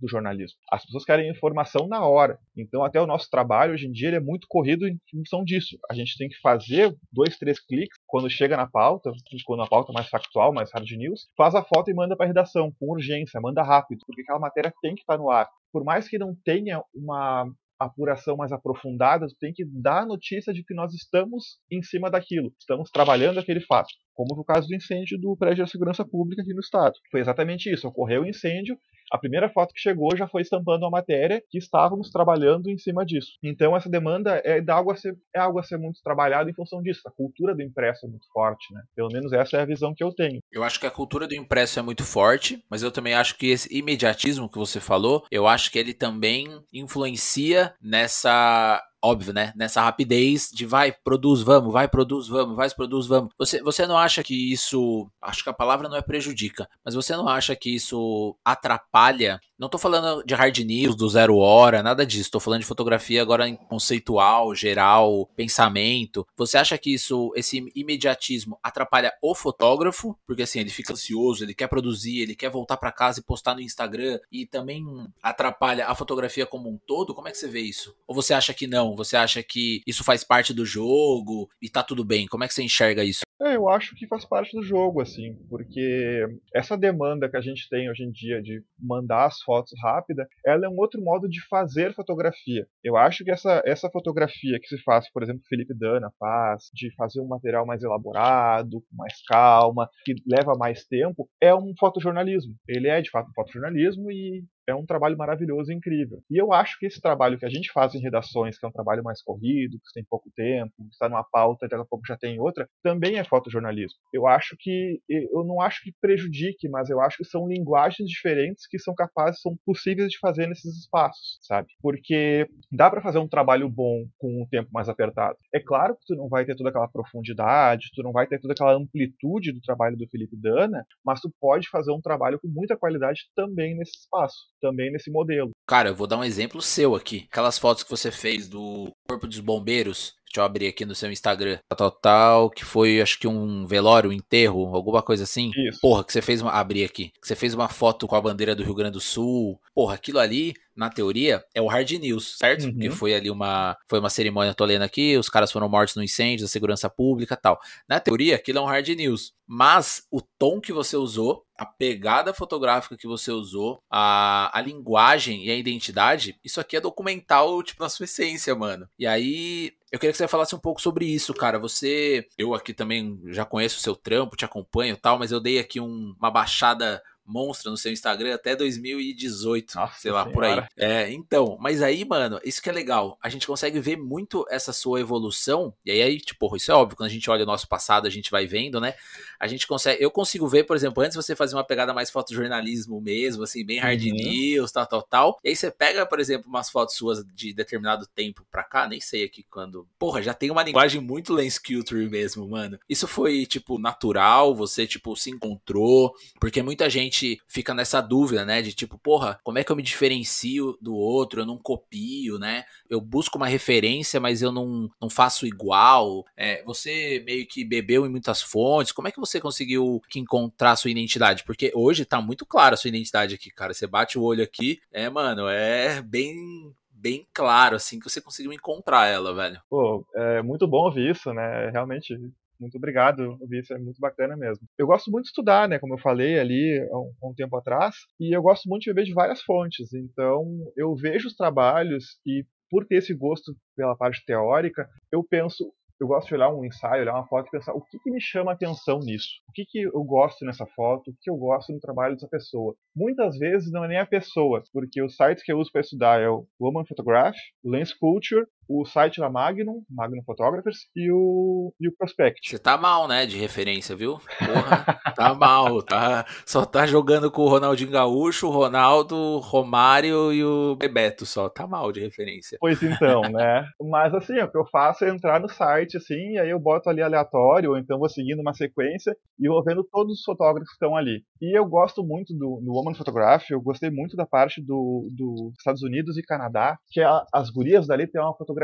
[0.00, 0.58] do jornalismo.
[0.70, 2.38] As pessoas querem informação na hora.
[2.56, 5.78] Então, até o nosso trabalho hoje em dia é muito corrido em função disso.
[5.90, 9.10] A gente tem que fazer dois, três cliques quando chega na pauta,
[9.44, 12.26] quando a pauta é mais factual, mais hard news, faz a foto e manda para
[12.26, 15.48] a redação com urgência, manda rápido, porque aquela matéria tem que estar no ar.
[15.72, 20.64] Por mais que não tenha uma apuração mais aprofundada, tu tem que dar notícia de
[20.64, 23.88] que nós estamos em cima daquilo, estamos trabalhando aquele fato.
[24.14, 26.94] Como no caso do incêndio do prédio da segurança pública aqui no estado.
[27.10, 27.86] Foi exatamente isso.
[27.86, 28.76] Ocorreu o um incêndio,
[29.12, 33.04] a primeira foto que chegou já foi estampando a matéria que estávamos trabalhando em cima
[33.04, 33.32] disso.
[33.42, 36.82] Então essa demanda é, algo a ser, é algo a ser muito trabalhado em função
[36.82, 37.02] disso.
[37.06, 38.82] A cultura do impresso é muito forte, né?
[38.94, 40.40] Pelo menos essa é a visão que eu tenho.
[40.52, 43.48] Eu acho que a cultura do impresso é muito forte, mas eu também acho que
[43.48, 49.52] esse imediatismo que você falou, eu acho que ele também influencia nessa óbvio, né?
[49.56, 53.32] Nessa rapidez de vai, produz, vamos, vai, produz, vamos, vai, produz, vamos.
[53.38, 55.08] Você, você não acha que isso.
[55.20, 59.40] Acho que a palavra não é prejudica, mas você não acha que isso atrapalha?
[59.58, 62.30] Não tô falando de hard news, do zero hora, nada disso.
[62.30, 66.26] Tô falando de fotografia agora em conceitual, geral, pensamento.
[66.36, 70.16] Você acha que isso, esse imediatismo, atrapalha o fotógrafo?
[70.26, 73.54] Porque assim, ele fica ansioso, ele quer produzir, ele quer voltar para casa e postar
[73.54, 74.84] no Instagram e também
[75.22, 77.14] atrapalha a fotografia como um todo?
[77.14, 77.96] Como é que você vê isso?
[78.06, 78.87] Ou você acha que não?
[78.96, 82.26] Você acha que isso faz parte do jogo e tá tudo bem?
[82.26, 83.20] Como é que você enxerga isso?
[83.40, 87.68] É, eu acho que faz parte do jogo, assim, porque essa demanda que a gente
[87.68, 91.40] tem hoje em dia de mandar as fotos rápida, ela é um outro modo de
[91.46, 92.66] fazer fotografia.
[92.82, 96.92] Eu acho que essa, essa fotografia que se faz, por exemplo, Felipe Dana faz, de
[96.96, 102.56] fazer um material mais elaborado, com mais calma, que leva mais tempo, é um fotojornalismo.
[102.66, 106.22] Ele é de fato um fotojornalismo e é um trabalho maravilhoso e incrível.
[106.30, 108.72] E eu acho que esse trabalho que a gente faz em redações, que é um
[108.72, 112.06] trabalho mais corrido, que tem pouco tempo, que está numa pauta e daqui a pouco
[112.06, 113.98] já tem outra, também é fotojornalismo.
[114.12, 118.66] Eu acho que, eu não acho que prejudique, mas eu acho que são linguagens diferentes
[118.66, 121.68] que são capazes, são possíveis de fazer nesses espaços, sabe?
[121.80, 125.38] Porque dá para fazer um trabalho bom com um tempo mais apertado.
[125.54, 128.52] É claro que tu não vai ter toda aquela profundidade, tu não vai ter toda
[128.52, 132.76] aquela amplitude do trabalho do Felipe Dana, mas tu pode fazer um trabalho com muita
[132.76, 135.50] qualidade também nesse espaço também nesse modelo.
[135.66, 137.26] Cara, eu vou dar um exemplo seu aqui.
[137.30, 141.10] Aquelas fotos que você fez do Corpo dos Bombeiros, Deixa eu abrir aqui no seu
[141.10, 141.58] Instagram.
[141.74, 145.50] Total, que foi, acho que um velório, um enterro, alguma coisa assim.
[145.68, 145.80] Isso.
[145.80, 146.52] Porra, que você fez uma.
[146.52, 147.10] Abri aqui.
[147.20, 149.58] Que você fez uma foto com a bandeira do Rio Grande do Sul.
[149.74, 152.64] Porra, aquilo ali, na teoria, é o hard news, certo?
[152.64, 152.72] Uhum.
[152.72, 153.76] Porque foi ali uma.
[153.88, 157.36] Foi uma cerimônia, tô lendo aqui, os caras foram mortos no incêndio da segurança pública
[157.36, 157.60] tal.
[157.88, 159.32] Na teoria, aquilo é um hard news.
[159.44, 165.44] Mas o tom que você usou, a pegada fotográfica que você usou, a, a linguagem
[165.44, 168.86] e a identidade, isso aqui é documental, tipo, na sua essência, mano.
[168.96, 171.58] E aí, eu queria que você falasse um pouco sobre isso, cara.
[171.58, 175.40] Você, eu aqui também já conheço o seu trampo, te acompanho e tal, mas eu
[175.40, 180.32] dei aqui um, uma baixada monstra no seu Instagram até 2018, Nossa sei lá, senhora.
[180.32, 180.64] por aí.
[180.76, 183.18] É, então, mas aí, mano, isso que é legal.
[183.22, 187.10] A gente consegue ver muito essa sua evolução, e aí, tipo, isso é óbvio, quando
[187.10, 188.94] a gente olha o nosso passado, a gente vai vendo, né?
[189.38, 193.00] A gente consegue, eu consigo ver, por exemplo, antes você fazia uma pegada mais fotojornalismo
[193.00, 194.14] mesmo, assim, bem hard uhum.
[194.14, 195.38] news, tal, tal, tal.
[195.44, 199.00] E aí você pega, por exemplo, umas fotos suas de determinado tempo pra cá, nem
[199.00, 199.86] sei aqui quando.
[199.98, 202.78] Porra, já tem uma linguagem muito lens culture mesmo, mano.
[202.88, 208.44] Isso foi, tipo, natural, você, tipo, se encontrou, porque muita gente gente fica nessa dúvida,
[208.44, 208.62] né?
[208.62, 211.40] De tipo, porra, como é que eu me diferencio do outro?
[211.40, 212.64] Eu não copio, né?
[212.88, 216.24] Eu busco uma referência, mas eu não, não faço igual.
[216.36, 218.92] É, você meio que bebeu em muitas fontes.
[218.92, 221.44] Como é que você conseguiu encontrar a sua identidade?
[221.44, 223.74] Porque hoje tá muito clara a sua identidade aqui, cara.
[223.74, 228.52] Você bate o olho aqui, é, mano, é bem bem claro, assim, que você conseguiu
[228.52, 229.62] encontrar ela, velho.
[229.70, 231.70] Pô, é muito bom ouvir isso, né?
[231.70, 232.12] Realmente,
[232.60, 234.66] muito obrigado, isso é muito bacana mesmo.
[234.78, 237.94] Eu gosto muito de estudar, né, como eu falei ali há um, um, tempo atrás,
[238.20, 239.92] e eu gosto muito de beber de várias fontes.
[239.92, 240.44] Então,
[240.76, 245.64] eu vejo os trabalhos e por ter esse gosto pela parte teórica, eu penso
[246.00, 248.20] eu gosto de olhar um ensaio, olhar uma foto e pensar o que, que me
[248.20, 249.28] chama a atenção nisso?
[249.48, 251.10] O que, que eu gosto nessa foto?
[251.10, 252.76] O que eu gosto no trabalho dessa pessoa?
[252.94, 256.20] Muitas vezes não é nem a pessoa, porque os sites que eu uso para estudar
[256.20, 261.72] é o Woman Photograph, o Lens Culture o site da Magnum, Magnum Photographers, e o,
[261.80, 262.48] e o Prospect.
[262.48, 264.18] Você tá mal, né, de referência, viu?
[264.38, 270.44] Porra, tá mal, tá, só tá jogando com o Ronaldinho Gaúcho, o Ronaldo, Romário e
[270.44, 272.58] o Bebeto só, tá mal de referência.
[272.60, 273.64] Pois então, né?
[273.80, 276.90] Mas assim, o que eu faço é entrar no site, assim, e aí eu boto
[276.90, 280.74] ali aleatório, ou então vou seguindo uma sequência e vou vendo todos os fotógrafos que
[280.74, 281.22] estão ali.
[281.40, 285.52] E eu gosto muito do, do Woman Photography, eu gostei muito da parte do, do
[285.56, 288.57] Estados Unidos e Canadá, que a, as gurias dali têm uma fotografia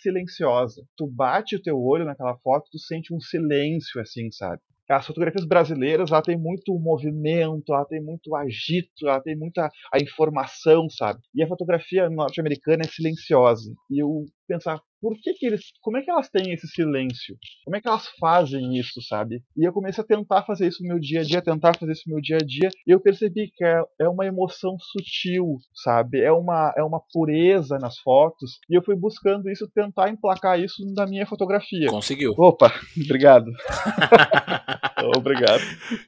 [0.00, 0.82] silenciosa.
[0.96, 4.60] Tu bate o teu olho naquela foto, tu sente um silêncio, assim, sabe?
[4.90, 9.98] As fotografias brasileiras, ela tem muito movimento, ela tem muito agito, ela tem muita a
[9.98, 11.20] informação, sabe?
[11.34, 13.72] E a fotografia norte-americana é silenciosa.
[13.90, 15.62] E eu pensar, por que, que eles.
[15.80, 17.36] Como é que elas têm esse silêncio?
[17.64, 19.42] Como é que elas fazem isso, sabe?
[19.56, 22.02] E eu comecei a tentar fazer isso no meu dia a dia, tentar fazer isso
[22.06, 26.20] no meu dia a dia, e eu percebi que é, é uma emoção sutil, sabe?
[26.20, 30.82] É uma, é uma pureza nas fotos, e eu fui buscando isso, tentar emplacar isso
[30.94, 31.88] na minha fotografia.
[31.88, 32.34] Conseguiu.
[32.36, 32.72] Opa,
[33.02, 33.50] obrigado.
[35.16, 35.62] obrigado.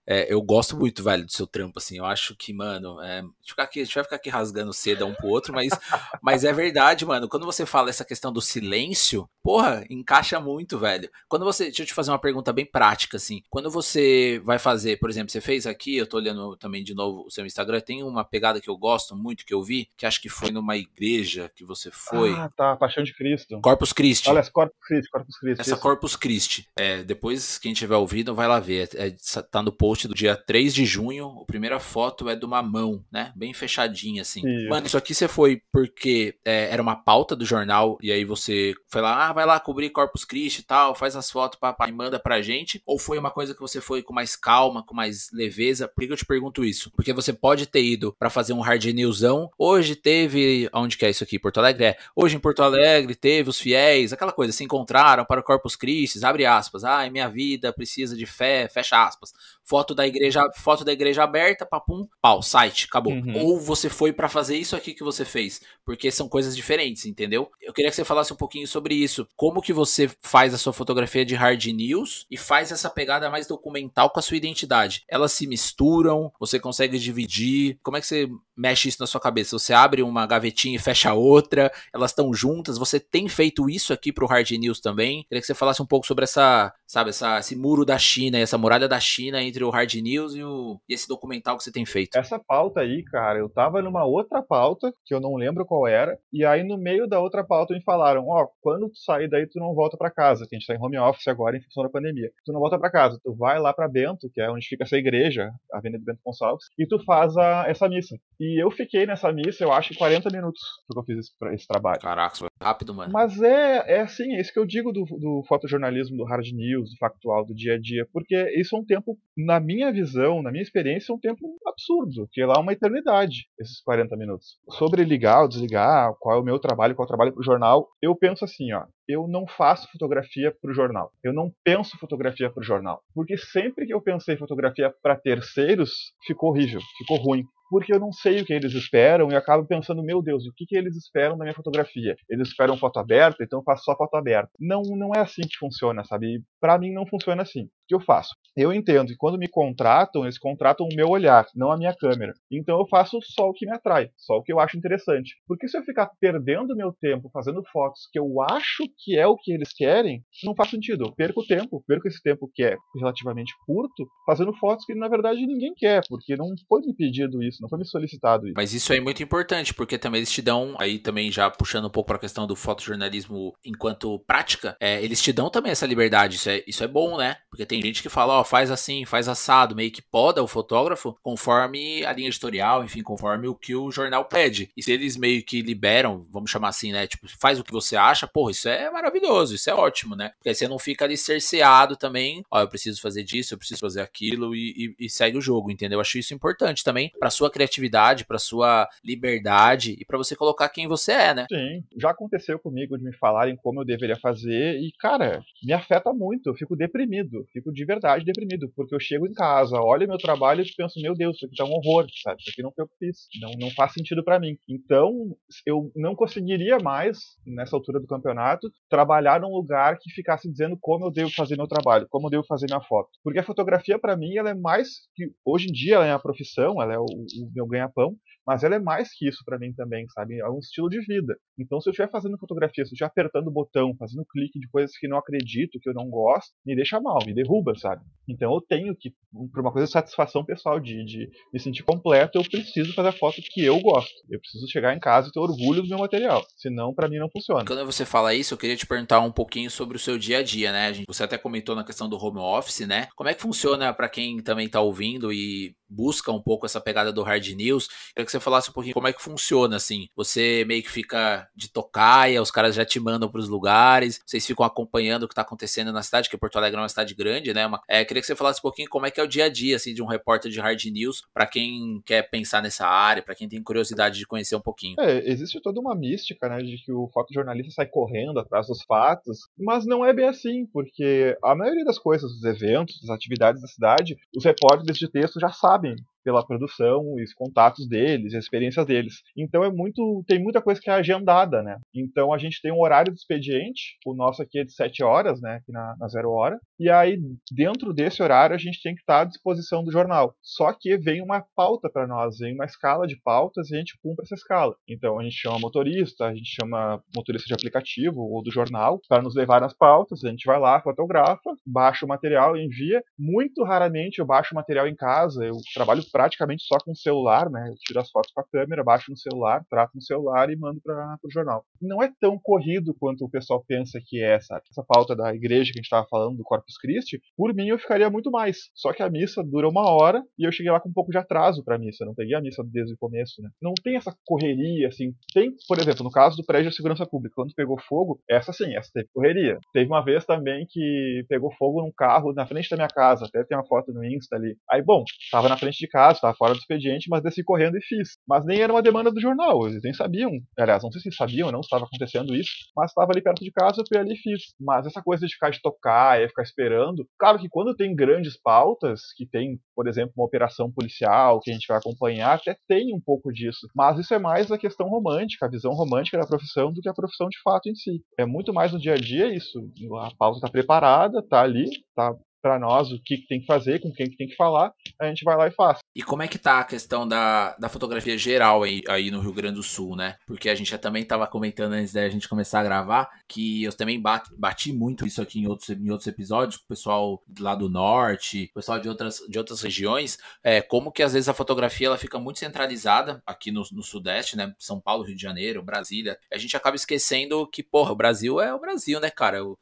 [0.07, 1.98] É, eu gosto muito, velho, do seu trampo, assim.
[1.98, 5.07] Eu acho que, mano, é, a, gente aqui, a gente vai ficar aqui rasgando seda
[5.07, 5.70] um pro outro, mas,
[6.22, 7.28] mas é verdade, mano.
[7.28, 11.11] Quando você fala essa questão do silêncio, porra, encaixa muito, velho.
[11.28, 11.64] Quando você.
[11.64, 13.42] Deixa eu te fazer uma pergunta bem prática, assim.
[13.50, 17.24] Quando você vai fazer, por exemplo, você fez aqui, eu tô olhando também de novo
[17.26, 20.20] o seu Instagram, tem uma pegada que eu gosto muito, que eu vi, que acho
[20.20, 22.33] que foi numa igreja que você foi.
[22.33, 23.61] Ah, tá, Paixão de Cristo.
[23.61, 24.28] Corpus Christi.
[24.28, 25.61] Olha, Corpus Christi, Corpus Christi.
[25.61, 25.81] Essa isso.
[25.81, 26.68] Corpus Christi.
[26.76, 28.82] É, depois, quem tiver ouvido, vai lá ver.
[28.83, 29.14] É,
[29.51, 31.40] tá no post do dia 3 de junho.
[31.42, 33.33] A primeira foto é de uma mão, né?
[33.35, 34.47] Bem fechadinha, assim.
[34.47, 34.68] Isso.
[34.68, 38.75] Mano, isso aqui você foi porque é, era uma pauta do jornal, e aí você
[38.88, 41.92] foi lá, ah, vai lá cobrir Corpus Christi e tal, faz as fotos papai e
[41.92, 42.83] manda pra gente?
[42.87, 45.88] Ou foi uma coisa que você foi com mais calma, com mais leveza?
[45.88, 46.90] Por que eu te pergunto isso?
[46.95, 49.51] Porque você pode ter ido para fazer um hard newsão.
[49.59, 50.68] Hoje teve.
[50.73, 51.38] Onde que é isso aqui?
[51.38, 51.85] Porto Alegre?
[51.85, 51.97] É.
[52.14, 56.25] Hoje em Porto Alegre teve os fiéis, aquela coisa, se encontraram para o Corpus Christi,
[56.25, 56.85] abre aspas.
[56.85, 59.35] Ai, minha vida precisa de fé, fecha aspas.
[59.64, 63.12] Foto da igreja, foto da igreja aberta, papum, pau, site, acabou.
[63.12, 63.37] Uhum.
[63.37, 67.51] Ou você foi para fazer isso aqui que você fez, porque são coisas diferentes, entendeu?
[67.61, 69.27] Eu queria que você falasse um pouquinho sobre isso.
[69.37, 73.46] Como que você faz a sua fotografia de hard news e faz essa pegada mais
[73.46, 75.05] documental com a sua identidade?
[75.09, 76.33] Elas se misturam?
[76.40, 77.79] Você consegue dividir?
[77.83, 79.59] Como é que você mexe isso na sua cabeça?
[79.59, 81.72] Você abre uma gavetinha e fecha outra?
[81.92, 82.79] Elas estão juntas?
[82.79, 85.25] Você tem feito isso aqui pro hard news também?
[85.29, 88.59] Queria que você falasse um pouco sobre essa, sabe, essa, esse muro da China, essa
[88.59, 91.84] muralha da China entre o hard news e, o, e esse documental que você tem
[91.84, 92.16] feito.
[92.16, 96.18] Essa pauta aí, cara, eu tava numa outra pauta que eu não lembro qual era,
[96.32, 99.46] e aí no meio da outra pauta me falaram, ó, oh, quando tu sair daí
[99.46, 101.82] tu não volta para casa, que a gente tá em home office agora em função
[101.82, 102.30] da pandemia.
[102.44, 104.96] Tu não volta para casa, tu vai lá para Bento, que é onde fica essa
[104.96, 108.16] igreja, a Avenida Bento Gonçalves, e tu faz a, essa missa.
[108.40, 112.00] E eu fiquei nessa missa, eu acho, 40 minutos que eu fiz esse, esse trabalho.
[112.00, 113.12] Caraca, rápido, mano.
[113.12, 116.90] Mas é, é assim, é isso que eu digo do, do fotojornalismo, do hard news,
[116.90, 120.51] do factual, do dia a dia, porque isso é um tempo, na minha visão, na
[120.51, 124.59] minha experiência, é um tempo absurdo, que lá é uma eternidade, esses 40 minutos.
[124.70, 127.88] Sobre ligar ou desligar, qual é o meu trabalho, qual é o trabalho pro jornal,
[128.01, 131.11] eu penso assim, ó, eu não faço fotografia para o jornal.
[131.22, 133.03] Eu não penso fotografia para o jornal.
[133.14, 135.92] Porque sempre que eu pensei fotografia para terceiros,
[136.27, 140.02] ficou horrível, ficou ruim porque eu não sei o que eles esperam e acabo pensando,
[140.02, 142.14] meu Deus, o que, que eles esperam da minha fotografia?
[142.28, 144.50] Eles esperam foto aberta, então eu faço só foto aberta.
[144.61, 146.44] Não, não é assim que funciona, sabe?
[146.61, 147.62] Para mim não funciona assim.
[147.62, 148.35] O que eu faço?
[148.56, 152.32] Eu entendo que quando me contratam, eles contratam o meu olhar, não a minha câmera.
[152.50, 155.34] Então eu faço só o que me atrai, só o que eu acho interessante.
[155.46, 159.36] Porque se eu ficar perdendo meu tempo fazendo fotos que eu acho que é o
[159.36, 161.04] que eles querem, não faz sentido.
[161.04, 165.46] Eu perco tempo, perco esse tempo que é relativamente curto, fazendo fotos que na verdade
[165.46, 168.54] ninguém quer, porque não foi me pedido isso não foi me solicitado isso.
[168.56, 171.90] Mas isso é muito importante, porque também eles te dão, aí também já puxando um
[171.90, 176.36] pouco para a questão do fotojornalismo enquanto prática, é, eles te dão também essa liberdade,
[176.36, 177.36] isso é, isso é bom, né?
[177.48, 181.16] Porque tem gente que fala, ó, faz assim, faz assado, meio que poda o fotógrafo
[181.22, 184.70] conforme a linha editorial, enfim, conforme o que o jornal pede.
[184.76, 187.07] E se eles meio que liberam, vamos chamar assim, né?
[187.07, 190.31] Tipo, faz o que você acha, porra, isso é maravilhoso, isso é ótimo, né?
[190.37, 193.81] Porque aí você não fica ali cerceado também, ó, eu preciso fazer disso, eu preciso
[193.81, 195.96] fazer aquilo e, e, e segue o jogo, entendeu?
[195.96, 200.68] Eu acho isso importante também para sua criatividade, para sua liberdade e para você colocar
[200.68, 201.46] quem você é, né?
[201.50, 206.12] Sim, já aconteceu comigo de me falarem como eu deveria fazer e, cara, me afeta
[206.12, 206.48] muito.
[206.48, 208.32] Eu fico deprimido, fico de verdade deprimido,
[208.75, 211.64] porque eu chego em casa, olho meu trabalho e penso, meu Deus, isso aqui tá
[211.64, 212.40] um horror, sabe?
[212.40, 214.57] Isso aqui não foi o que eu fiz, não, não faz sentido para mim.
[214.68, 220.77] Então, eu não conseguiria mais, nessa altura do campeonato, trabalhar num lugar que ficasse dizendo
[220.81, 223.11] como eu devo fazer meu trabalho, como eu devo fazer minha foto.
[223.23, 226.18] Porque a fotografia, para mim, ela é mais que, hoje em dia, ela é a
[226.18, 229.72] profissão, ela é o, o meu ganha-pão, mas ela é mais que isso para mim
[229.72, 230.38] também, sabe?
[230.38, 231.37] É um estilo de vida.
[231.59, 234.68] Então, se eu estiver fazendo fotografia, se eu estiver apertando o botão, fazendo clique de
[234.68, 238.02] coisas que não acredito, que eu não gosto, me deixa mal, me derruba, sabe?
[238.28, 239.12] Então, eu tenho que,
[239.52, 243.12] por uma coisa de satisfação pessoal, de, de me sentir completo, eu preciso fazer a
[243.12, 244.12] foto que eu gosto.
[244.28, 246.44] Eu preciso chegar em casa e ter orgulho do meu material.
[246.57, 247.64] Senão, para mim, não funciona.
[247.64, 250.42] Quando você fala isso, eu queria te perguntar um pouquinho sobre o seu dia a
[250.42, 250.92] dia, né?
[251.07, 253.09] Você até comentou na questão do home office, né?
[253.14, 257.12] Como é que funciona para quem também tá ouvindo e busca um pouco essa pegada
[257.12, 257.88] do hard news.
[258.14, 260.09] Que você falasse um pouquinho como é que funciona, assim.
[260.16, 264.47] Você meio que fica de tocaia, os caras já te mandam para os lugares, vocês
[264.47, 267.53] ficam acompanhando o que está acontecendo na cidade, que Porto Alegre é uma cidade grande,
[267.53, 267.66] né?
[267.66, 269.49] Uma, é, queria que você falasse um pouquinho como é que é o dia a
[269.49, 273.35] dia, assim, de um repórter de hard news, para quem quer pensar nessa área, para
[273.35, 274.97] quem tem curiosidade de conhecer um pouquinho.
[274.99, 279.41] É, existe toda uma mística, né, de que o fotojornalista sai correndo atrás dos fatos,
[279.59, 283.68] mas não é bem assim, porque a maioria das coisas, dos eventos, das atividades da
[283.68, 289.23] cidade, os repórteres de texto já sabem pela produção, os contatos deles, a experiência deles.
[289.37, 291.79] Então é muito, tem muita coisa que é agendada, né?
[291.95, 295.41] Então a gente tem um horário de expediente, o nosso aqui é de 7 horas,
[295.41, 297.18] né, aqui na, na zero hora, e aí
[297.51, 300.35] dentro desse horário a gente tem que estar à disposição do jornal.
[300.43, 303.99] Só que vem uma pauta para nós, vem uma escala de pautas e a gente
[304.03, 304.75] cumpre essa escala.
[304.89, 309.23] Então a gente chama motorista, a gente chama motorista de aplicativo ou do jornal para
[309.23, 313.03] nos levar nas pautas, a gente vai lá, fotografa, baixa o material, envia.
[313.18, 317.50] Muito raramente eu baixo o material em casa, eu trabalho praticamente só com o celular,
[317.50, 317.68] né?
[317.70, 320.80] Eu tiro as fotos com a câmera, baixo no celular, trato no celular e mando
[320.82, 321.64] para o jornal.
[321.80, 324.62] Não é tão corrido quanto o pessoal pensa que é, sabe?
[324.70, 327.78] Essa pauta da igreja que a gente estava falando, do Corpus Christi, por mim eu
[327.78, 328.70] ficaria muito mais.
[328.74, 331.18] Só que a missa dura uma hora e eu cheguei lá com um pouco de
[331.18, 332.04] atraso para a missa.
[332.04, 333.48] Não peguei a missa desde o começo, né?
[333.60, 335.14] Não tem essa correria, assim.
[335.32, 338.74] Tem, por exemplo, no caso do prédio de segurança pública, quando pegou fogo, essa sim,
[338.76, 339.58] essa teve correria.
[339.72, 343.44] Teve uma vez também que pegou fogo num carro na frente da minha casa, até
[343.44, 344.56] tem uma foto no Insta ali.
[344.70, 347.76] Aí, bom, tava na frente de casa casa, estava fora do expediente, mas desci correndo
[347.76, 348.16] e fiz.
[348.26, 350.30] Mas nem era uma demanda do jornal, eles nem sabiam.
[350.59, 353.53] Aliás, não sei se sabiam ou não, estava acontecendo isso, mas estava ali perto de
[353.53, 354.42] casa, eu fui ali e fiz.
[354.61, 358.40] Mas essa coisa de ficar de tocar e ficar esperando, claro que quando tem grandes
[358.40, 362.94] pautas, que tem, por exemplo, uma operação policial que a gente vai acompanhar, até tem
[362.94, 363.68] um pouco disso.
[363.74, 366.94] Mas isso é mais a questão romântica, a visão romântica da profissão do que a
[366.94, 368.03] profissão de fato em si.
[368.18, 369.61] É muito mais no dia a dia isso.
[370.00, 373.93] A pauta está preparada, está ali, está para nós o que tem que fazer, com
[373.93, 375.78] quem que tem que falar, a gente vai lá e faz.
[375.95, 379.32] E como é que tá a questão da, da fotografia geral aí, aí no Rio
[379.32, 380.16] Grande do Sul, né?
[380.26, 383.72] Porque a gente já também estava comentando antes da gente começar a gravar que eu
[383.72, 387.68] também bati, muito isso aqui em outros, em outros episódios, com o pessoal lá do
[387.68, 391.86] norte, o pessoal de outras, de outras regiões, é, como que às vezes a fotografia
[391.86, 394.53] ela fica muito centralizada aqui no, no sudeste, né?
[394.59, 396.18] São Paulo, Rio de Janeiro, Brasília.
[396.32, 399.45] A gente acaba esquecendo que, porra, o Brasil é o Brasil, né, cara?
[399.45, 399.59] O,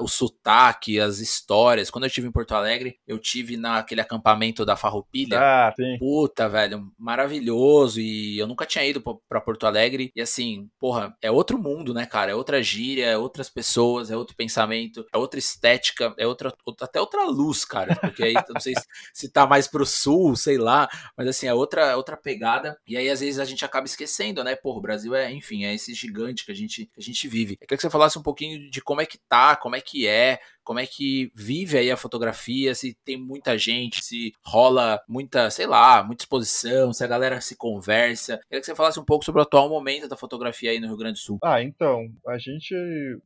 [0.00, 1.90] o sotaque, as histórias.
[1.90, 5.38] Quando eu estive em Porto Alegre, eu tive naquele acampamento da Farroupilha.
[5.40, 5.98] Ah, sim.
[5.98, 8.00] Puta, velho, maravilhoso.
[8.00, 10.12] E eu nunca tinha ido para Porto Alegre.
[10.14, 12.32] E assim, porra, é outro mundo, né, cara?
[12.32, 17.00] É outra gíria, é outras pessoas, é outro pensamento, é outra estética, é outra, até
[17.00, 17.96] outra luz, cara.
[17.96, 18.74] Porque aí não sei
[19.12, 22.78] se tá mais pro sul, sei lá, mas assim, é outra, outra pegada.
[22.86, 24.54] E aí às vezes a gente acaba esquecendo, né?
[24.54, 27.54] Porra, o Brasil é, enfim, é esse gigante que a gente, que a gente vive.
[27.54, 30.06] Eu queria que você falasse um pouquinho de como é que tá, como é que
[30.06, 35.50] é, como é que vive aí a fotografia, se tem muita gente, se rola muita,
[35.50, 38.38] sei lá, muita exposição, se a galera se conversa.
[38.48, 40.96] Queria que você falasse um pouco sobre o atual momento da fotografia aí no Rio
[40.96, 41.38] Grande do Sul.
[41.42, 42.74] Ah, então, a gente,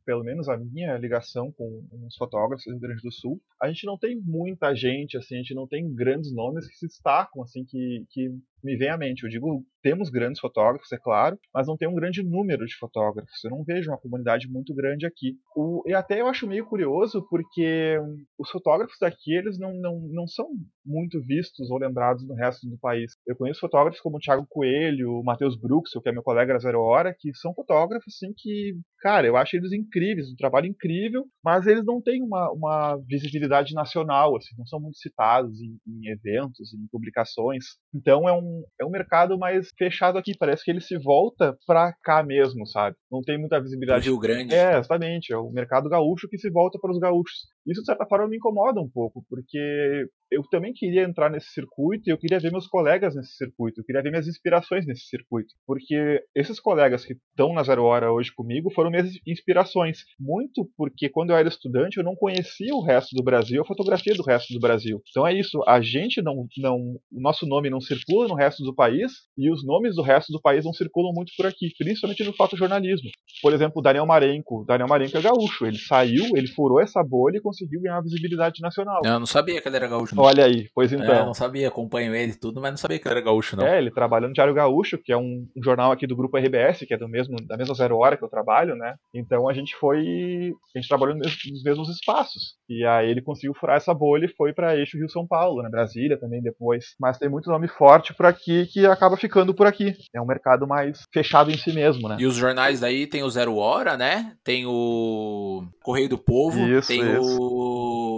[0.05, 3.85] pelo menos a minha ligação com os fotógrafos do Rio Grande do Sul, a gente
[3.85, 7.65] não tem muita gente, assim, a gente não tem grandes nomes que se destacam, assim,
[7.65, 8.29] que, que
[8.65, 9.23] me vem à mente.
[9.23, 13.43] Eu digo, temos grandes fotógrafos, é claro, mas não tem um grande número de fotógrafos.
[13.43, 15.37] Eu não vejo uma comunidade muito grande aqui.
[15.55, 17.97] O, e até eu acho meio curioso, porque
[18.39, 20.47] os fotógrafos daqui, eles não, não, não são
[20.83, 23.13] muito vistos ou lembrados no resto do país.
[23.27, 26.59] Eu conheço fotógrafos como o Thiago Coelho, o Matheus Brooks, que é meu colega da
[26.59, 31.25] Zero Hora, que são fotógrafos, assim, que, cara, eu acho eles incríveis, um trabalho incrível,
[31.43, 36.09] mas eles não têm uma, uma visibilidade nacional, assim, não são muito citados em, em
[36.09, 37.65] eventos, em publicações.
[37.93, 40.33] Então é um é um mercado mais fechado aqui.
[40.37, 42.95] Parece que ele se volta pra cá mesmo, sabe?
[43.11, 44.05] Não tem muita visibilidade.
[44.05, 44.53] Rio Grande.
[44.53, 45.33] É, exatamente.
[45.33, 47.54] É o mercado gaúcho que se volta para os gaúchos.
[47.65, 52.09] Isso, de certa forma, me incomoda um pouco, porque eu também queria entrar nesse circuito
[52.09, 55.53] e eu queria ver meus colegas nesse circuito, eu queria ver minhas inspirações nesse circuito.
[55.65, 59.99] Porque esses colegas que estão na Zero Hora hoje comigo foram minhas inspirações.
[60.19, 64.13] Muito porque quando eu era estudante eu não conhecia o resto do Brasil, a fotografia
[64.13, 65.01] do resto do Brasil.
[65.09, 66.47] Então é isso, a gente não.
[66.57, 66.75] não
[67.11, 70.41] o nosso nome não circula no resto do país e os nomes do resto do
[70.41, 73.09] país não circulam muito por aqui, principalmente no fotojornalismo.
[73.41, 74.65] Por exemplo, Daniel Marenco.
[74.65, 79.01] Daniel Marenco é gaúcho, ele saiu, ele furou essa bolha e conseguiu ganhar visibilidade nacional.
[79.03, 80.15] Eu não sabia que ele era gaúcho.
[80.15, 80.23] Não.
[80.23, 81.13] Olha aí, pois então.
[81.13, 83.65] É, eu não sabia, acompanho ele tudo, mas não sabia que ele era gaúcho, não.
[83.65, 86.79] É, ele trabalha no Diário Gaúcho, que é um, um jornal aqui do grupo RBS,
[86.85, 88.95] que é do mesmo, da mesma zero hora que eu trabalho, né?
[89.13, 90.53] Então a gente foi.
[90.75, 92.55] A gente trabalhou nos mesmos espaços.
[92.69, 95.69] E aí ele conseguiu furar essa bolha e foi para eixo Rio-São Paulo, né?
[95.69, 96.95] Brasília também depois.
[96.99, 99.95] Mas tem muito nome forte por aqui que acaba ficando por aqui.
[100.13, 102.17] É um mercado mais fechado em si mesmo, né?
[102.19, 104.33] E os jornais daí tem o Zero Hora, né?
[104.43, 107.21] Tem o Correio do Povo, isso, tem isso.
[107.21, 107.44] o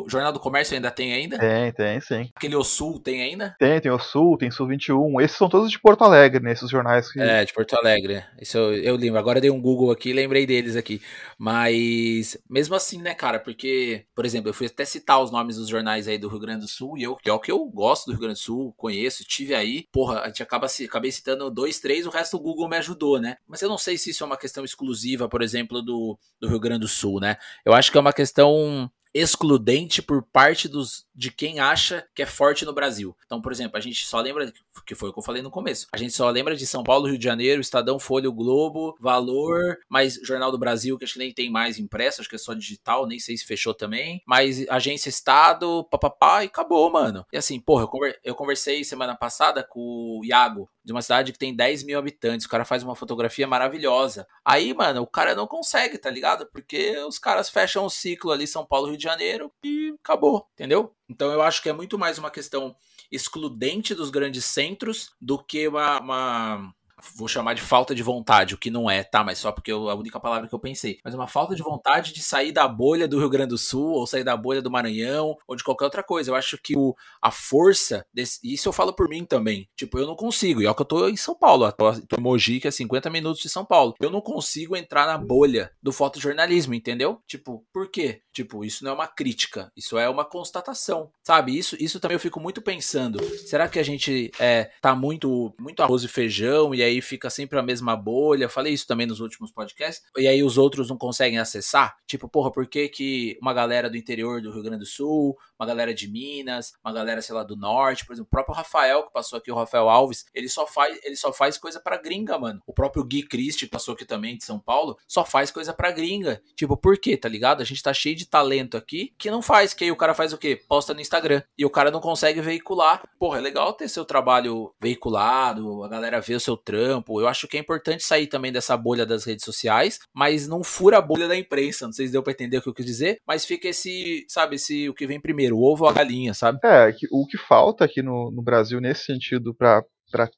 [0.08, 1.38] Jornal do Comércio ainda tem ainda?
[1.38, 2.30] Tem, tem, sim.
[2.36, 3.56] Aquele O Sul tem ainda?
[3.60, 5.22] Tem, tem O Sul, tem Sul 21.
[5.22, 6.52] Esses são todos de Porto Alegre, né?
[6.52, 7.20] Esses jornais que...
[7.20, 8.24] É, de Porto Alegre.
[8.42, 9.20] Isso eu, eu lembro.
[9.20, 11.02] Agora dei um Google aqui e lembrei deles aqui.
[11.38, 13.40] Mas mesmo assim, né, cara?
[13.40, 16.62] Porque, por exemplo, eu fui até citar os nomes dos jornais aí do Rio Grande
[16.62, 18.74] do Sul e eu, que é o que eu gosto do Rio Grande do Sul,
[18.78, 19.86] conheço, tive aí.
[19.92, 23.38] Porra, a gente acaba acabei citando dois, três, o resto o Google me ajudou, né?
[23.48, 26.60] Mas eu não sei se isso é uma questão exclusiva, por exemplo, do, do Rio
[26.60, 27.38] Grande do Sul, né?
[27.66, 32.26] Eu acho que é uma questão excludente por parte dos, de quem acha que é
[32.26, 33.16] forte no Brasil.
[33.26, 34.52] Então, por exemplo, a gente só lembra,
[34.86, 37.08] que foi o que eu falei no começo, a gente só lembra de São Paulo,
[37.08, 41.34] Rio de Janeiro, Estadão, Folha, Globo, Valor, mas Jornal do Brasil, que acho que nem
[41.34, 45.10] tem mais impresso, acho que é só digital, nem sei se fechou também, mas Agência
[45.10, 47.26] Estado, papapá, e acabou, mano.
[47.32, 47.88] E assim, porra,
[48.24, 52.46] eu conversei semana passada com o Iago, de uma cidade que tem 10 mil habitantes,
[52.46, 54.26] o cara faz uma fotografia maravilhosa.
[54.46, 56.48] Aí, mano, o cara não consegue, tá ligado?
[56.50, 60.94] Porque os caras fecham o ciclo ali, São Paulo, Rio de Janeiro, e acabou, entendeu?
[61.10, 62.76] Então eu acho que é muito mais uma questão
[63.12, 66.76] excludente dos grandes centros do que uma, uma
[67.16, 69.24] vou chamar de falta de vontade, o que não é, tá?
[69.24, 71.00] Mas só porque eu, a única palavra que eu pensei.
[71.04, 74.08] Mas uma falta de vontade de sair da bolha do Rio Grande do Sul, ou
[74.08, 76.32] sair da bolha do Maranhão, ou de qualquer outra coisa.
[76.32, 79.70] Eu acho que o, a força, desse, isso eu falo por mim também.
[79.76, 80.62] Tipo, eu não consigo.
[80.62, 82.72] E é o que eu tô em São Paulo, tô, tô em Mogi, que é
[82.72, 83.94] 50 minutos de São Paulo.
[84.00, 87.22] Eu não consigo entrar na bolha do fotojornalismo, entendeu?
[87.28, 88.22] Tipo, por quê?
[88.34, 91.58] Tipo, isso não é uma crítica, isso é uma constatação, sabe?
[91.58, 93.20] Isso, isso também eu fico muito pensando.
[93.48, 97.60] Será que a gente é, tá muito, muito arroz e feijão e aí fica sempre
[97.60, 98.46] a mesma bolha.
[98.46, 100.06] Eu falei isso também nos últimos podcasts.
[100.18, 101.98] E aí os outros não conseguem acessar.
[102.08, 105.66] Tipo, porra, por que, que uma galera do interior do Rio Grande do Sul, uma
[105.66, 109.14] galera de Minas, uma galera, sei lá, do norte, por exemplo, o próprio Rafael, que
[109.14, 112.62] passou aqui, o Rafael Alves, ele só faz, ele só faz coisa pra gringa, mano.
[112.66, 115.92] O próprio Gui Christie, que passou aqui também de São Paulo, só faz coisa pra
[115.92, 116.42] gringa.
[116.56, 117.62] Tipo, por quê, tá ligado?
[117.62, 120.34] A gente tá cheio de talento aqui que não faz, que aí o cara faz
[120.34, 120.62] o quê?
[120.68, 121.42] Posta no Instagram.
[121.58, 123.04] E o cara não consegue veicular.
[123.20, 127.20] Porra, é legal ter seu trabalho veiculado, a galera vê o seu trampo trampo.
[127.20, 131.00] Eu acho que é importante sair também dessa bolha das redes sociais, mas não fura
[131.00, 131.86] a bolha da imprensa.
[131.86, 134.56] Não sei se deu para entender o que eu quis dizer, mas fica esse, sabe,
[134.56, 136.60] esse o que vem primeiro, o ovo ou a galinha, sabe?
[136.64, 139.84] É, o que falta aqui no, no Brasil nesse sentido para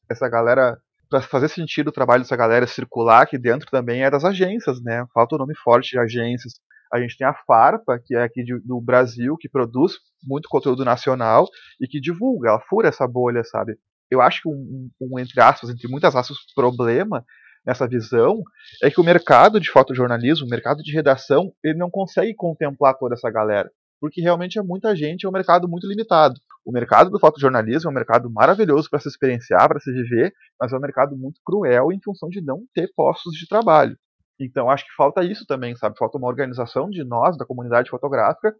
[0.09, 0.77] essa galera
[1.09, 5.03] para fazer sentido o trabalho dessa galera circular aqui dentro também é das agências, né?
[5.11, 6.53] Falta o um nome forte de agências.
[6.93, 10.85] A gente tem a Farpa, que é aqui de, do Brasil, que produz muito conteúdo
[10.85, 11.47] nacional
[11.81, 13.75] e que divulga, ela fura essa bolha, sabe?
[14.09, 17.23] Eu acho que um, um, entre aspas, entre muitas aspas, problema
[17.65, 18.41] nessa visão
[18.81, 23.15] é que o mercado de fotojornalismo, o mercado de redação, ele não consegue contemplar toda
[23.15, 26.39] essa galera, porque realmente é muita gente, é um mercado muito limitado.
[26.65, 30.71] O mercado do fotojornalismo é um mercado maravilhoso para se experienciar, para se viver, mas
[30.71, 33.97] é um mercado muito cruel em função de não ter postos de trabalho.
[34.39, 35.97] Então acho que falta isso também, sabe?
[35.97, 38.55] Falta uma organização de nós, da comunidade fotográfica,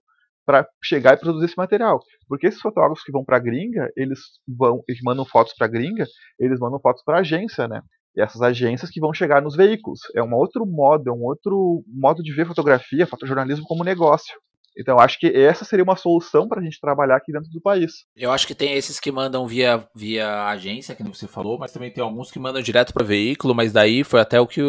[0.50, 2.00] para chegar e produzir esse material.
[2.28, 6.08] Porque esses fotógrafos que vão para gringa, eles vão, eles mandam fotos para gringa,
[6.40, 7.84] eles mandam fotos para agência, né?
[8.18, 10.00] E essas agências que vão chegar nos veículos.
[10.16, 14.34] É um outro modo, é um outro modo de ver fotografia, fotojornalismo como negócio.
[14.80, 18.06] Então acho que essa seria uma solução para a gente trabalhar aqui dentro do país.
[18.16, 21.92] Eu acho que tem esses que mandam via, via agência, que você falou, mas também
[21.92, 24.62] tem alguns que mandam direto para veículo, mas daí foi até o que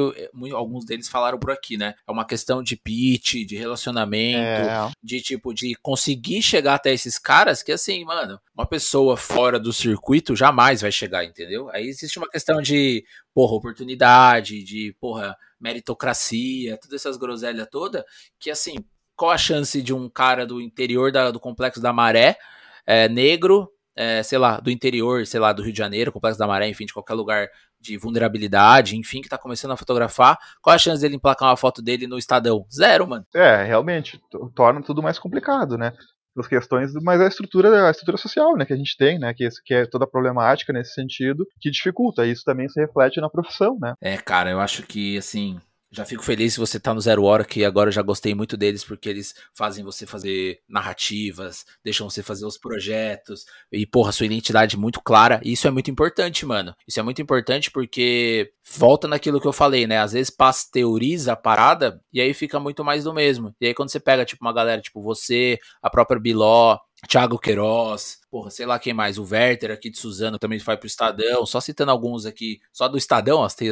[0.53, 1.95] alguns deles falaram por aqui, né?
[2.09, 4.91] É uma questão de pitch, de relacionamento, é.
[5.03, 9.73] de tipo, de conseguir chegar até esses caras que assim, mano, uma pessoa fora do
[9.73, 11.71] circuito jamais vai chegar, entendeu?
[11.71, 18.05] Aí existe uma questão de, porra, oportunidade, de, porra, meritocracia, todas essas groselhas toda,
[18.39, 18.77] que assim,
[19.21, 22.39] qual a chance de um cara do interior da, do Complexo da Maré,
[22.87, 26.47] é, negro, é, sei lá, do interior, sei lá, do Rio de Janeiro, Complexo da
[26.47, 27.47] Maré, enfim, de qualquer lugar
[27.79, 31.83] de vulnerabilidade, enfim, que tá começando a fotografar, qual a chance dele emplacar uma foto
[31.83, 32.65] dele no Estadão?
[32.73, 33.27] Zero, mano.
[33.35, 34.19] É, realmente,
[34.55, 35.93] torna tudo mais complicado, né?
[36.35, 39.47] As questões, mas a estrutura, a estrutura social, né, que a gente tem, né, que,
[39.67, 42.25] que é toda problemática nesse sentido, que dificulta.
[42.25, 43.93] Isso também se reflete na profissão, né?
[44.01, 45.61] É, cara, eu acho que, assim,
[45.93, 48.57] Já fico feliz se você tá no Zero Hora, que agora eu já gostei muito
[48.57, 54.27] deles, porque eles fazem você fazer narrativas, deixam você fazer os projetos, e, porra, sua
[54.27, 55.41] identidade muito clara.
[55.45, 56.73] E isso é muito importante, mano.
[56.87, 59.99] Isso é muito importante porque volta naquilo que eu falei, né?
[59.99, 63.53] Às vezes pasteuriza a parada e aí fica muito mais do mesmo.
[63.61, 66.79] E aí quando você pega, tipo, uma galera, tipo você, a própria Biló,
[67.09, 70.87] Thiago Queiroz, porra, sei lá quem mais, o Werther aqui de Suzano também vai pro
[70.87, 73.71] Estadão, só citando alguns aqui, só do Estadão, ó, tem,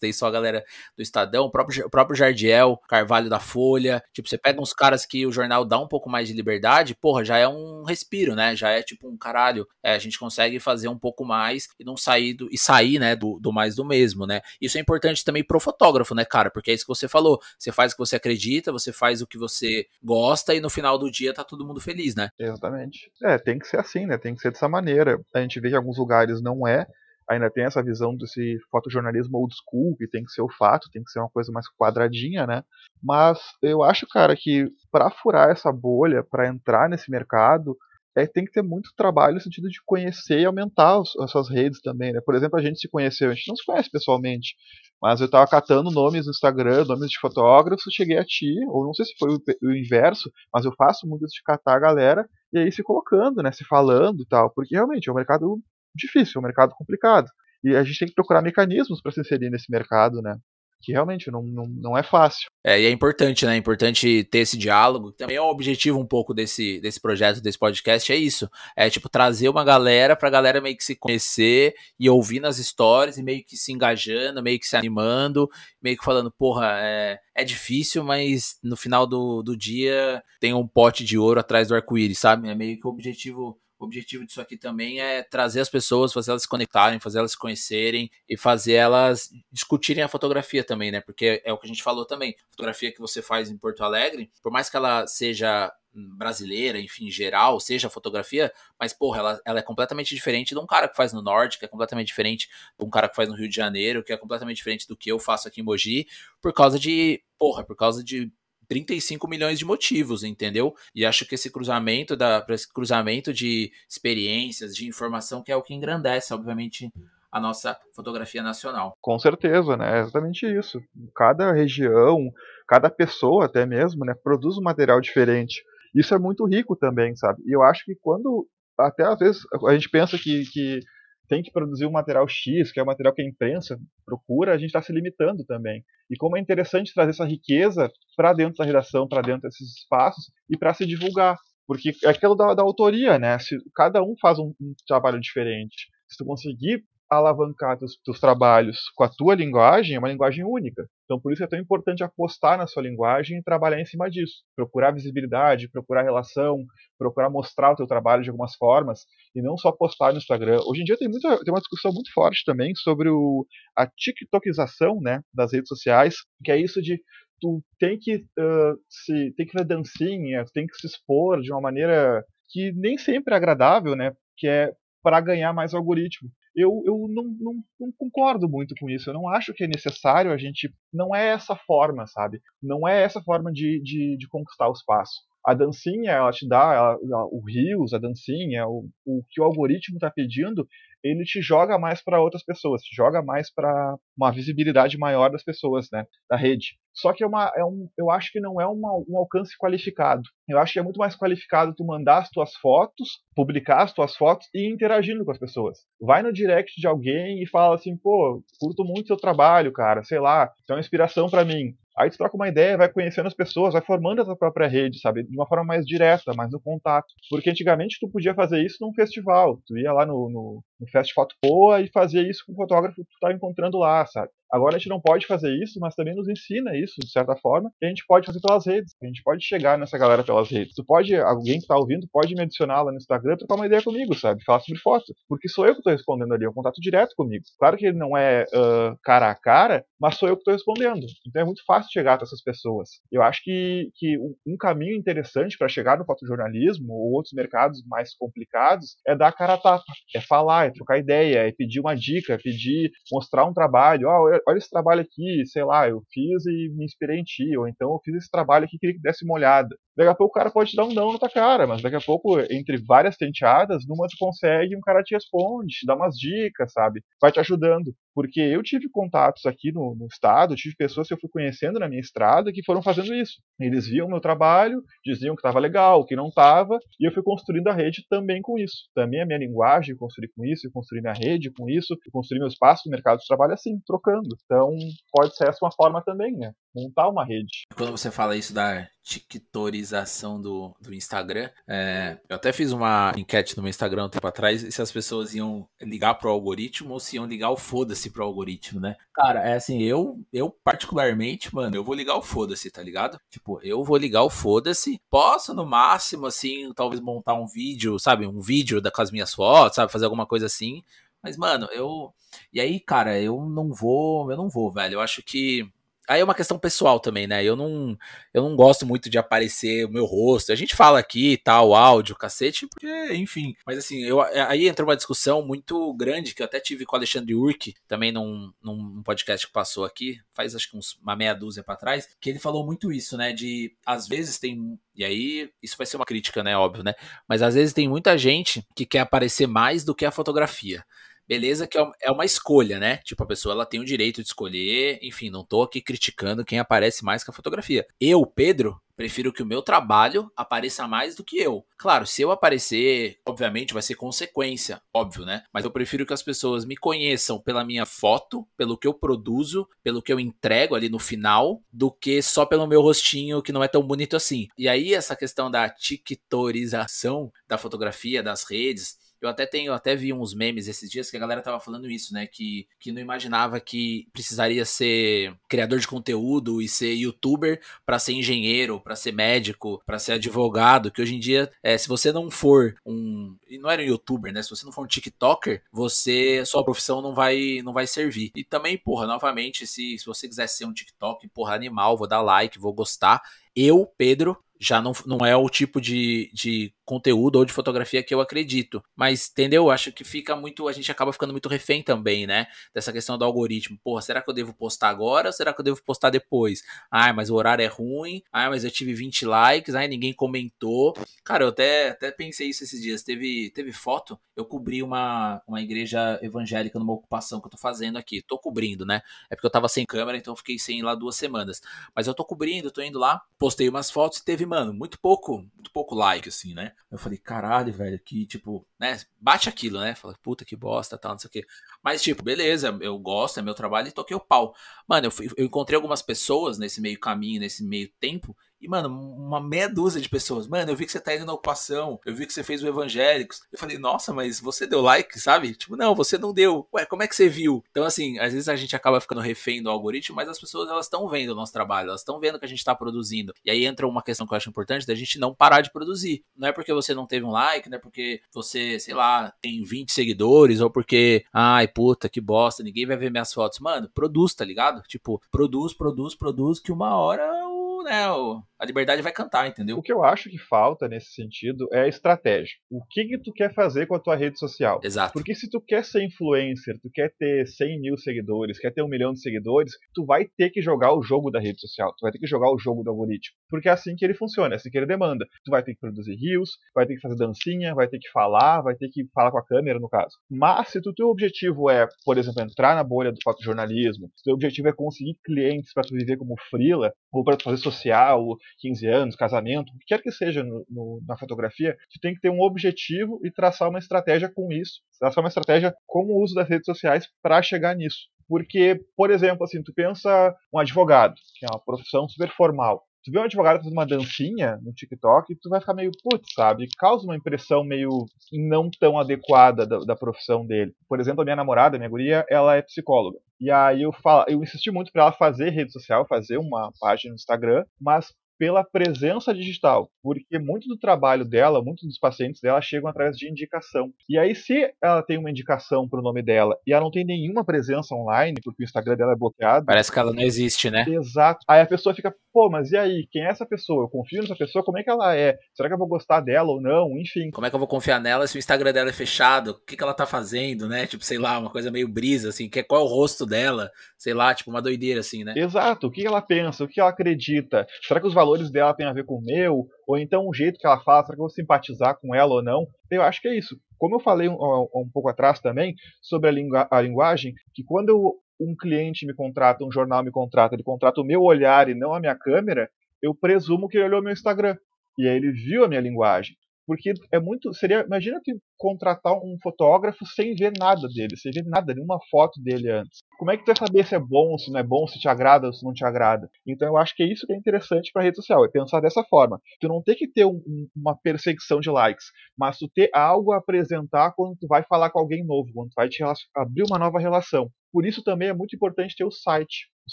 [0.00, 0.64] tem só a galera
[0.96, 5.04] do Estadão, o próprio, o próprio Jardiel, Carvalho da Folha, tipo, você pega uns caras
[5.04, 8.56] que o jornal dá um pouco mais de liberdade, porra, já é um respiro, né,
[8.56, 11.96] já é tipo um caralho, é, a gente consegue fazer um pouco mais e não
[11.96, 15.44] sair do, e sair, né, do, do mais do mesmo, né, isso é importante também
[15.44, 18.16] pro fotógrafo, né, cara, porque é isso que você falou, você faz o que você
[18.16, 21.80] acredita, você faz o que você gosta e no final do dia tá todo mundo
[21.80, 22.30] feliz, né.
[22.38, 23.10] Exatamente.
[23.22, 24.18] É, tem que ser assim, né?
[24.18, 25.20] Tem que ser dessa maneira.
[25.34, 26.86] A gente vê que em alguns lugares não é,
[27.28, 31.04] ainda tem essa visão desse fotojornalismo old school, que tem que ser o fato, tem
[31.04, 32.62] que ser uma coisa mais quadradinha, né?
[33.02, 37.76] Mas eu acho, cara, que para furar essa bolha, para entrar nesse mercado,
[38.18, 41.48] é, tem que ter muito trabalho no sentido de conhecer e aumentar os, as suas
[41.48, 42.20] redes também, né?
[42.20, 44.56] Por exemplo, a gente se conheceu, a gente não se conhece pessoalmente,
[45.00, 48.94] mas eu estava catando nomes no Instagram, nomes de fotógrafos, cheguei a ti, ou não
[48.94, 52.28] sei se foi o, o, inverso, mas eu faço muito isso de catar a galera
[52.52, 55.60] e aí se colocando, né, se falando e tal, porque realmente é um mercado
[55.94, 57.28] difícil, é um mercado complicado.
[57.62, 60.36] E a gente tem que procurar mecanismos para se inserir nesse mercado, né?
[60.80, 62.48] Que realmente não, não, não é fácil.
[62.64, 63.54] É, e é importante, né?
[63.54, 65.12] É importante ter esse diálogo.
[65.12, 68.48] Também é o objetivo um pouco desse, desse projeto, desse podcast, é isso.
[68.76, 73.18] É tipo trazer uma galera pra galera meio que se conhecer e ouvir nas histórias
[73.18, 75.48] e meio que se engajando, meio que se animando,
[75.82, 80.66] meio que falando, porra, é, é difícil, mas no final do, do dia tem um
[80.66, 82.48] pote de ouro atrás do arco-íris, sabe?
[82.48, 86.30] É meio que o objetivo o objetivo disso aqui também é trazer as pessoas, fazer
[86.30, 91.00] elas se conectarem, fazer elas se conhecerem e fazer elas discutirem a fotografia também, né?
[91.00, 92.36] Porque é o que a gente falou também.
[92.50, 95.72] Fotografia que você faz em Porto Alegre, por mais que ela seja
[96.16, 100.88] brasileira, enfim, geral, seja fotografia, mas, porra, ela, ela é completamente diferente de um cara
[100.88, 102.48] que faz no Norte, que é completamente diferente
[102.78, 105.10] de um cara que faz no Rio de Janeiro, que é completamente diferente do que
[105.10, 106.06] eu faço aqui em Mogi,
[106.40, 108.30] por causa de, porra, por causa de
[108.68, 110.74] 35 milhões de motivos, entendeu?
[110.94, 115.62] E acho que esse cruzamento da esse cruzamento de experiências, de informação que é o
[115.62, 116.92] que engrandece, obviamente,
[117.30, 118.96] a nossa fotografia nacional.
[119.00, 119.98] Com certeza, né?
[119.98, 120.80] É exatamente isso.
[121.14, 122.30] Cada região,
[122.66, 125.62] cada pessoa até mesmo, né, produz um material diferente.
[125.94, 127.42] Isso é muito rico também, sabe?
[127.46, 128.46] E eu acho que quando
[128.78, 130.80] até às vezes a gente pensa que, que
[131.28, 134.56] tem que produzir um material X, que é o material que a imprensa procura, a
[134.56, 135.84] gente está se limitando também.
[136.10, 140.32] E como é interessante trazer essa riqueza para dentro da redação, para dentro desses espaços
[140.48, 141.36] e para se divulgar.
[141.66, 143.38] Porque é aquilo da, da, autoria, né?
[143.38, 145.88] Se cada um faz um, um trabalho diferente.
[146.08, 150.86] Se tu conseguir alavancar teus trabalhos com a tua linguagem, é uma linguagem única.
[151.04, 154.42] Então, por isso é tão importante apostar na sua linguagem e trabalhar em cima disso.
[154.54, 156.64] Procurar visibilidade, procurar relação,
[156.98, 159.00] procurar mostrar o teu trabalho de algumas formas
[159.34, 160.58] e não só postar no Instagram.
[160.66, 163.46] Hoje em dia tem, muita, tem uma discussão muito forte também sobre o,
[163.76, 167.00] a tiktokização né, das redes sociais, que é isso de
[167.40, 171.60] tu tem que uh, se tem que fazer dancinha, tem que se expor de uma
[171.60, 174.12] maneira que nem sempre é agradável, né?
[174.36, 176.28] Que é para ganhar mais algoritmo
[176.60, 179.08] eu, eu não, não, não, concordo muito com isso.
[179.08, 180.72] Eu não acho que é necessário a gente.
[180.92, 182.40] Não é essa forma, sabe?
[182.62, 185.22] Não é essa forma de, de, de conquistar o espaço.
[185.46, 189.96] A dancinha, ela te dá ela, o rios, a dancinha, o, o que o algoritmo
[189.96, 190.66] está pedindo,
[191.02, 195.44] ele te joga mais para outras pessoas, te joga mais para uma visibilidade maior das
[195.44, 196.76] pessoas, né, da rede.
[196.98, 200.22] Só que é uma, é um, eu acho que não é uma, um alcance qualificado.
[200.48, 204.16] Eu acho que é muito mais qualificado tu mandar as tuas fotos, publicar as tuas
[204.16, 205.78] fotos e ir interagindo com as pessoas.
[206.00, 210.18] Vai no direct de alguém e fala assim, pô, curto muito seu trabalho, cara, sei
[210.18, 211.74] lá, é uma inspiração para mim.
[211.96, 215.00] Aí tu troca uma ideia, vai conhecendo as pessoas, vai formando a tua própria rede,
[215.00, 215.24] sabe?
[215.24, 217.08] De uma forma mais direta, mais no contato.
[217.28, 219.60] Porque antigamente tu podia fazer isso num festival.
[219.66, 223.02] Tu ia lá no, no, no Foto Poa e fazia isso com o fotógrafo que
[223.02, 224.30] tu tá encontrando lá, sabe?
[224.50, 227.70] Agora a gente não pode fazer isso, mas também nos ensina isso, de certa forma,
[227.80, 228.94] e a gente pode fazer pelas redes.
[229.02, 230.74] A gente pode chegar nessa galera pelas redes.
[230.74, 233.82] Tu pode, alguém que tá ouvindo, pode me adicionar lá no Instagram, trocar uma ideia
[233.82, 234.42] comigo, sabe?
[234.44, 235.14] Falar sobre foto.
[235.28, 237.44] Porque sou eu que tô respondendo ali, é um contato direto comigo.
[237.58, 241.06] Claro que ele não é uh, cara a cara, mas sou eu que tô respondendo.
[241.26, 242.88] Então é muito fácil chegar até essas pessoas.
[243.12, 248.14] Eu acho que, que um caminho interessante para chegar no fotojornalismo ou outros mercados mais
[248.14, 249.84] complicados é dar cara a tapa.
[250.14, 254.08] É falar, é trocar ideia, é pedir uma dica, é pedir, mostrar um trabalho.
[254.08, 257.56] Ó, oh, olha, esse trabalho aqui, sei lá, eu fiz e me inspirei em ti,
[257.56, 259.76] ou então eu fiz esse trabalho aqui e queria que desse uma olhada.
[259.98, 261.96] Daqui a pouco o cara pode te dar um não na tua cara, mas daqui
[261.96, 266.14] a pouco, entre várias tenteadas, numa tu consegue, um cara te responde, te dá umas
[266.16, 267.02] dicas, sabe?
[267.20, 267.92] Vai te ajudando.
[268.14, 271.88] Porque eu tive contatos aqui no, no estado, tive pessoas que eu fui conhecendo na
[271.88, 273.34] minha estrada que foram fazendo isso.
[273.60, 277.68] Eles viam meu trabalho, diziam que estava legal, que não estava, e eu fui construindo
[277.68, 278.88] a rede também com isso.
[278.94, 282.38] Também a minha linguagem, construí com isso, eu construí minha rede com isso, eu construí
[282.38, 284.27] meu espaço no mercado de trabalho assim, trocando.
[284.44, 284.76] Então,
[285.12, 286.52] pode ser essa uma forma também, né?
[286.74, 287.66] Montar uma rede.
[287.74, 293.56] Quando você fala isso da TikTorização do, do Instagram, é, eu até fiz uma enquete
[293.56, 297.16] no meu Instagram um tempo atrás se as pessoas iam ligar pro algoritmo ou se
[297.16, 298.96] iam ligar o foda-se pro algoritmo, né?
[299.14, 303.18] Cara, é assim, eu, eu particularmente, mano, eu vou ligar o foda-se, tá ligado?
[303.30, 308.26] Tipo, eu vou ligar o foda-se, posso no máximo, assim, talvez montar um vídeo, sabe?
[308.26, 309.90] Um vídeo da, com as minhas fotos, sabe?
[309.90, 310.82] Fazer alguma coisa assim.
[311.22, 312.12] Mas, mano, eu.
[312.52, 314.94] E aí, cara, eu não vou, eu não vou, velho.
[314.94, 315.70] Eu acho que
[316.08, 317.44] Aí é uma questão pessoal também, né?
[317.44, 317.96] Eu não,
[318.32, 320.50] eu não gosto muito de aparecer o meu rosto.
[320.50, 323.54] A gente fala aqui tal, áudio, cacete, porque, enfim.
[323.66, 326.98] Mas assim, eu, aí entra uma discussão muito grande que eu até tive com o
[326.98, 331.34] Alexandre Urk, também num, num podcast que passou aqui, faz acho que uns, uma meia
[331.34, 333.34] dúzia para trás, que ele falou muito isso, né?
[333.34, 334.78] De às vezes tem.
[334.96, 336.56] E aí, isso vai ser uma crítica, né?
[336.56, 336.94] Óbvio, né?
[337.28, 340.82] Mas às vezes tem muita gente que quer aparecer mais do que a fotografia.
[341.28, 342.96] Beleza que é, é uma escolha, né?
[343.04, 346.58] Tipo, a pessoa ela tem o direito de escolher, enfim, não tô aqui criticando quem
[346.58, 347.86] aparece mais com a fotografia.
[348.00, 351.64] Eu, Pedro, prefiro que o meu trabalho apareça mais do que eu.
[351.76, 355.44] Claro, se eu aparecer, obviamente vai ser consequência, óbvio, né?
[355.52, 359.68] Mas eu prefiro que as pessoas me conheçam pela minha foto, pelo que eu produzo,
[359.84, 363.62] pelo que eu entrego ali no final, do que só pelo meu rostinho que não
[363.62, 364.48] é tão bonito assim.
[364.58, 370.12] E aí essa questão da tiktorização da fotografia, das redes, eu até tenho, até vi
[370.12, 372.26] uns memes esses dias que a galera tava falando isso, né?
[372.26, 378.12] Que, que não imaginava que precisaria ser criador de conteúdo e ser youtuber para ser
[378.12, 380.90] engenheiro, para ser médico, para ser advogado.
[380.90, 383.36] Que hoje em dia, é, se você não for um.
[383.48, 384.42] E não era um youtuber, né?
[384.42, 386.44] Se você não for um TikToker, você.
[386.46, 388.30] Sua profissão não vai, não vai servir.
[388.34, 392.22] E também, porra, novamente, se, se você quiser ser um TikTok, porra, animal, vou dar
[392.22, 393.20] like, vou gostar.
[393.54, 398.14] Eu, Pedro, já não, não é o tipo de, de conteúdo ou de fotografia que
[398.14, 398.82] eu acredito.
[398.96, 399.70] Mas, entendeu?
[399.70, 400.66] Acho que fica muito.
[400.66, 402.46] A gente acaba ficando muito refém também, né?
[402.72, 403.78] Dessa questão do algoritmo.
[403.84, 406.62] Porra, será que eu devo postar agora ou será que eu devo postar depois?
[406.90, 408.22] Ah, mas o horário é ruim.
[408.32, 409.74] Ah, mas eu tive 20 likes.
[409.74, 410.96] Ah, ninguém comentou.
[411.22, 413.02] Cara, eu até, até pensei isso esses dias.
[413.02, 414.18] Teve, teve foto.
[414.34, 418.22] Eu cobri uma, uma igreja evangélica numa ocupação que eu tô fazendo aqui.
[418.22, 419.02] Tô cobrindo, né?
[419.28, 421.60] É porque eu tava sem câmera, então fiquei sem ir lá duas semanas.
[421.94, 423.20] Mas eu tô cobrindo, tô indo lá.
[423.38, 426.72] Postei umas fotos e teve mano, muito pouco, muito pouco like, assim, né?
[426.90, 429.94] Eu falei, caralho, velho, que, tipo, né, bate aquilo, né?
[429.94, 431.46] Fala, puta que bosta, tal, não sei o quê.
[431.82, 434.54] Mas, tipo, beleza, eu gosto, é meu trabalho e toquei o pau.
[434.86, 438.88] Mano, eu, fui, eu encontrei algumas pessoas nesse meio caminho, nesse meio tempo, e, mano,
[438.88, 440.46] uma meia dúzia de pessoas.
[440.46, 442.00] Mano, eu vi que você tá indo na ocupação.
[442.04, 443.42] Eu vi que você fez o Evangélicos.
[443.52, 445.54] Eu falei, nossa, mas você deu like, sabe?
[445.54, 446.66] Tipo, não, você não deu.
[446.74, 447.64] Ué, como é que você viu?
[447.70, 450.86] Então, assim, às vezes a gente acaba ficando refém do algoritmo, mas as pessoas, elas
[450.86, 451.88] estão vendo o nosso trabalho.
[451.88, 453.32] Elas estão vendo que a gente tá produzindo.
[453.44, 456.24] E aí entra uma questão que eu acho importante da gente não parar de produzir.
[456.36, 459.62] Não é porque você não teve um like, não é porque você, sei lá, tem
[459.62, 463.60] 20 seguidores, ou porque, ai, puta, que bosta, ninguém vai ver minhas fotos.
[463.60, 464.82] Mano, produz, tá ligado?
[464.82, 467.47] Tipo, produz, produz, produz, que uma hora
[467.82, 469.78] né, o, a liberdade vai cantar, entendeu?
[469.78, 472.56] O que eu acho que falta nesse sentido é a estratégia.
[472.70, 474.80] O que que tu quer fazer com a tua rede social?
[474.82, 475.12] Exato.
[475.12, 478.88] Porque se tu quer ser influencer, tu quer ter 100 mil seguidores, quer ter um
[478.88, 482.10] milhão de seguidores, tu vai ter que jogar o jogo da rede social, tu vai
[482.10, 483.36] ter que jogar o jogo do algoritmo.
[483.48, 485.24] Porque é assim que ele funciona, é assim que ele demanda.
[485.44, 488.60] Tu vai ter que produzir rios, vai ter que fazer dancinha, vai ter que falar,
[488.62, 490.16] vai ter que falar com a câmera, no caso.
[490.30, 494.24] Mas se o teu objetivo é, por exemplo, entrar na bolha do fotojornalismo, se o
[494.24, 498.36] teu objetivo é conseguir clientes para tu viver como freela, ou para tu fazer social,
[498.58, 502.20] 15 anos, casamento, o que quer que seja no, no, na fotografia, tu tem que
[502.20, 504.80] ter um objetivo e traçar uma estratégia com isso.
[504.98, 508.08] Traçar uma estratégia com o uso das redes sociais para chegar nisso.
[508.28, 512.82] Porque, por exemplo, assim, tu pensa um advogado, que é uma profissão super formal.
[513.08, 516.68] Tu vê um advogado fazendo uma dancinha no TikTok tu vai ficar meio, putz, sabe?
[516.76, 520.74] Causa uma impressão meio não tão adequada da, da profissão dele.
[520.86, 523.16] Por exemplo, a minha namorada, minha guria, ela é psicóloga.
[523.40, 527.12] E aí eu, falo, eu insisti muito para ela fazer rede social, fazer uma página
[527.12, 532.60] no Instagram, mas pela presença digital, porque muito do trabalho dela, muitos dos pacientes dela
[532.60, 533.92] chegam através de indicação.
[534.08, 537.04] E aí, se ela tem uma indicação para o nome dela e ela não tem
[537.04, 539.66] nenhuma presença online, porque o Instagram dela é bloqueado.
[539.66, 540.84] Parece que ela não existe, né?
[540.88, 541.40] Exato.
[541.48, 543.84] Aí a pessoa fica, pô, mas e aí, quem é essa pessoa?
[543.84, 545.36] Eu confio nessa pessoa, como é que ela é?
[545.54, 546.96] Será que eu vou gostar dela ou não?
[546.98, 547.30] Enfim.
[547.30, 549.50] Como é que eu vou confiar nela se o Instagram dela é fechado?
[549.50, 550.86] O que, que ela tá fazendo, né?
[550.86, 553.70] Tipo, sei lá, uma coisa meio brisa, assim, que é qual é o rosto dela?
[553.96, 555.34] Sei lá, tipo, uma doideira, assim, né?
[555.36, 557.66] Exato, o que ela pensa, o que ela acredita?
[557.82, 559.66] Será que os valores dela têm a ver com o meu?
[559.86, 562.42] Ou então o jeito que ela fala, será que eu vou simpatizar com ela ou
[562.42, 562.66] não?
[562.90, 563.56] Eu acho que é isso.
[563.78, 568.16] Como eu falei um, um pouco atrás também sobre a, lingu a linguagem, que quando
[568.40, 571.94] um cliente me contrata, um jornal me contrata, ele contrata o meu olhar e não
[571.94, 572.68] a minha câmera,
[573.02, 574.56] eu presumo que ele olhou meu Instagram.
[574.98, 576.36] E aí ele viu a minha linguagem.
[576.66, 577.54] Porque é muito.
[577.54, 577.82] Seria.
[577.86, 582.70] Imagina que contratar um fotógrafo sem ver nada dele, sem ver nada, nenhuma foto dele
[582.70, 582.98] antes.
[583.18, 585.08] Como é que tu vai saber se é bom, se não é bom, se te
[585.08, 586.28] agrada ou se não te agrada?
[586.46, 589.02] Então eu acho que é isso que é interessante para rede social, é pensar dessa
[589.04, 589.40] forma.
[589.60, 590.40] Tu não ter que ter um,
[590.76, 592.06] uma perseguição de likes,
[592.36, 595.74] mas tu ter algo a apresentar quando tu vai falar com alguém novo, quando tu
[595.76, 596.02] vai te
[596.36, 597.50] abrir uma nova relação.
[597.72, 599.68] Por isso também é muito importante ter o site.
[599.86, 599.92] O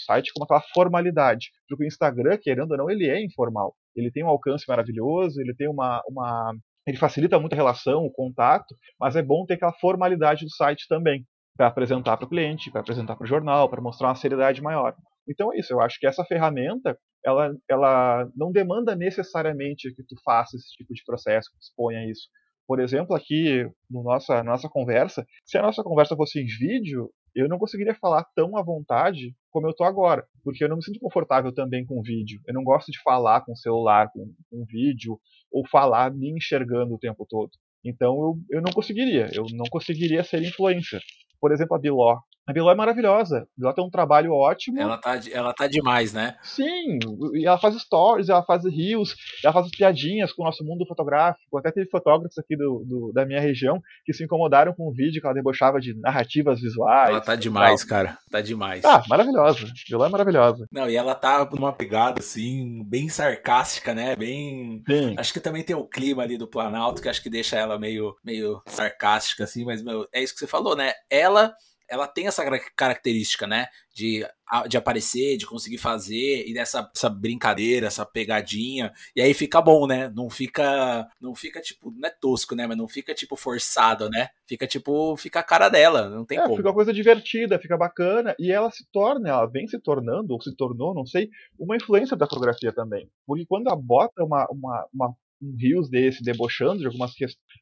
[0.00, 1.50] site como aquela formalidade.
[1.68, 3.74] Porque o Instagram, querendo ou não, ele é informal.
[3.94, 6.54] Ele tem um alcance maravilhoso, ele tem uma, uma
[6.86, 10.86] ele facilita muito a relação, o contato, mas é bom ter aquela formalidade do site
[10.88, 11.26] também,
[11.56, 14.94] para apresentar para o cliente, para apresentar para o jornal, para mostrar uma seriedade maior.
[15.28, 20.14] Então é isso, eu acho que essa ferramenta, ela, ela não demanda necessariamente que tu
[20.24, 22.28] faça esse tipo de processo, que exponha isso.
[22.68, 27.48] Por exemplo, aqui no nossa nossa conversa, se a nossa conversa fosse em vídeo, eu
[27.48, 30.98] não conseguiria falar tão à vontade como eu estou agora, porque eu não me sinto
[30.98, 32.40] confortável também com vídeo.
[32.46, 35.20] Eu não gosto de falar com celular, com, com vídeo,
[35.52, 37.50] ou falar me enxergando o tempo todo.
[37.84, 41.02] Então eu, eu não conseguiria, eu não conseguiria ser influencer.
[41.38, 42.18] Por exemplo, a Biló.
[42.46, 43.38] A Biló é maravilhosa.
[43.38, 44.80] A Biló tem um trabalho ótimo.
[44.80, 46.36] Ela tá, ela tá demais, né?
[46.42, 46.98] Sim,
[47.34, 51.58] e ela faz stories, ela faz rios, ela faz piadinhas com o nosso mundo fotográfico.
[51.58, 55.20] Até teve fotógrafos aqui do, do, da minha região que se incomodaram com o vídeo
[55.20, 57.10] que ela debochava de narrativas visuais.
[57.10, 58.16] Ela tá demais, cara.
[58.30, 58.84] Tá demais.
[58.84, 59.66] Ah, maravilhosa.
[59.66, 60.68] A Biló é maravilhosa.
[60.70, 64.14] Não, e ela tá numa pegada, assim, bem sarcástica, né?
[64.14, 64.84] Bem.
[64.88, 65.16] Sim.
[65.18, 68.14] Acho que também tem o clima ali do Planalto, que acho que deixa ela meio,
[68.24, 70.92] meio sarcástica, assim, mas, meu, é isso que você falou, né?
[71.10, 71.52] Ela
[71.88, 72.42] ela tem essa
[72.74, 73.66] característica, né?
[73.94, 74.26] De,
[74.68, 78.92] de aparecer, de conseguir fazer, e dessa essa brincadeira, essa pegadinha.
[79.14, 80.10] E aí fica bom, né?
[80.14, 81.06] Não fica.
[81.20, 82.66] Não fica, tipo, não é tosco, né?
[82.66, 84.28] Mas não fica, tipo, forçado, né?
[84.46, 86.08] Fica, tipo, fica a cara dela.
[86.08, 86.56] Não tem é, como.
[86.56, 88.34] Fica uma coisa divertida, fica bacana.
[88.38, 92.16] E ela se torna, ela vem se tornando, ou se tornou, não sei, uma influência
[92.16, 93.08] da fotografia também.
[93.26, 97.12] Porque quando ela bota uma, uma, uma um rios desse debochando de algumas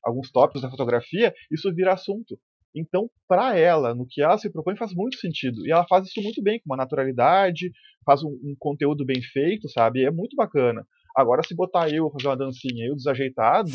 [0.04, 2.38] alguns tópicos da fotografia, isso vira assunto.
[2.74, 5.66] Então, para ela, no que ela se propõe, faz muito sentido.
[5.66, 7.70] E ela faz isso muito bem, com uma naturalidade,
[8.04, 10.00] faz um, um conteúdo bem feito, sabe?
[10.00, 10.84] E é muito bacana.
[11.16, 13.70] Agora, se botar eu fazer uma dancinha eu desajeitado,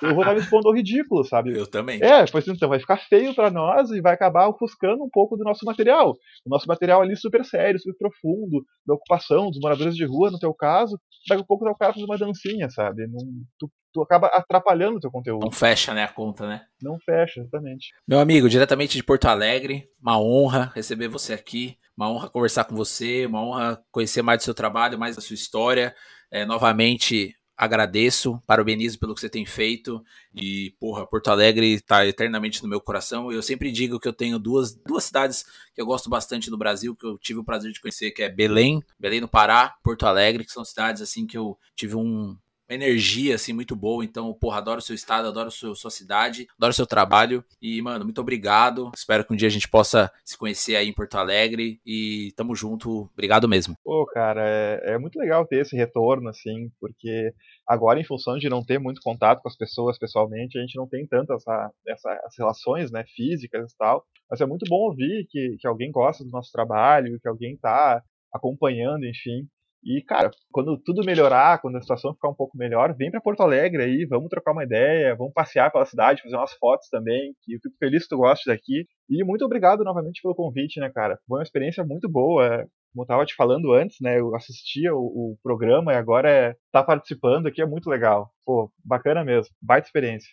[0.00, 1.54] eu vou estar me expondo ao ridículo, sabe?
[1.54, 2.02] Eu também.
[2.02, 5.44] É, pois então, vai ficar feio para nós e vai acabar ofuscando um pouco do
[5.44, 6.12] nosso material.
[6.46, 10.38] O nosso material ali super sério, super profundo, da ocupação, dos moradores de rua, no
[10.38, 13.06] teu caso, daqui a pouco o cara fazer uma dancinha, sabe?
[13.06, 13.20] Não,
[13.58, 15.44] tu, tu acaba atrapalhando o teu conteúdo.
[15.44, 16.64] Não fecha, né, a conta, né?
[16.80, 17.92] Não fecha, exatamente.
[18.06, 22.74] Meu amigo, diretamente de Porto Alegre, uma honra receber você aqui, uma honra conversar com
[22.74, 25.94] você, uma honra conhecer mais do seu trabalho, mais da sua história.
[26.30, 30.02] É, novamente agradeço, parabenizo pelo que você tem feito
[30.34, 33.30] e, porra, Porto Alegre está eternamente no meu coração.
[33.30, 36.96] Eu sempre digo que eu tenho duas, duas cidades que eu gosto bastante no Brasil,
[36.96, 40.44] que eu tive o prazer de conhecer, que é Belém, Belém no Pará, Porto Alegre,
[40.44, 42.36] que são cidades assim que eu tive um,
[42.74, 44.04] energia, assim, muito boa.
[44.04, 47.44] Então, porra, adoro o seu estado, adoro seu, sua cidade, adoro seu trabalho.
[47.60, 48.90] E, mano, muito obrigado.
[48.94, 51.80] Espero que um dia a gente possa se conhecer aí em Porto Alegre.
[51.84, 53.10] E tamo junto.
[53.12, 53.74] Obrigado mesmo.
[53.84, 57.32] Pô, cara, é, é muito legal ter esse retorno, assim, porque
[57.66, 60.86] agora, em função de não ter muito contato com as pessoas pessoalmente, a gente não
[60.86, 64.04] tem tanto essa, essa, relações, né, físicas e tal.
[64.30, 68.02] Mas é muito bom ouvir que, que alguém gosta do nosso trabalho, que alguém tá
[68.32, 69.46] acompanhando, enfim.
[69.84, 73.40] E, cara, quando tudo melhorar, quando a situação ficar um pouco melhor, vem para Porto
[73.42, 77.54] Alegre aí, vamos trocar uma ideia, vamos passear pela cidade, fazer umas fotos também, que
[77.54, 78.86] eu fico feliz que tu goste daqui.
[79.10, 81.18] E muito obrigado novamente pelo convite, né, cara?
[81.26, 82.66] Foi uma experiência muito boa.
[82.92, 86.54] Como eu tava te falando antes, né, eu assistia o, o programa e agora é,
[86.70, 88.30] tá participando aqui é muito legal.
[88.44, 89.52] Pô, bacana mesmo.
[89.60, 90.28] Baita experiência.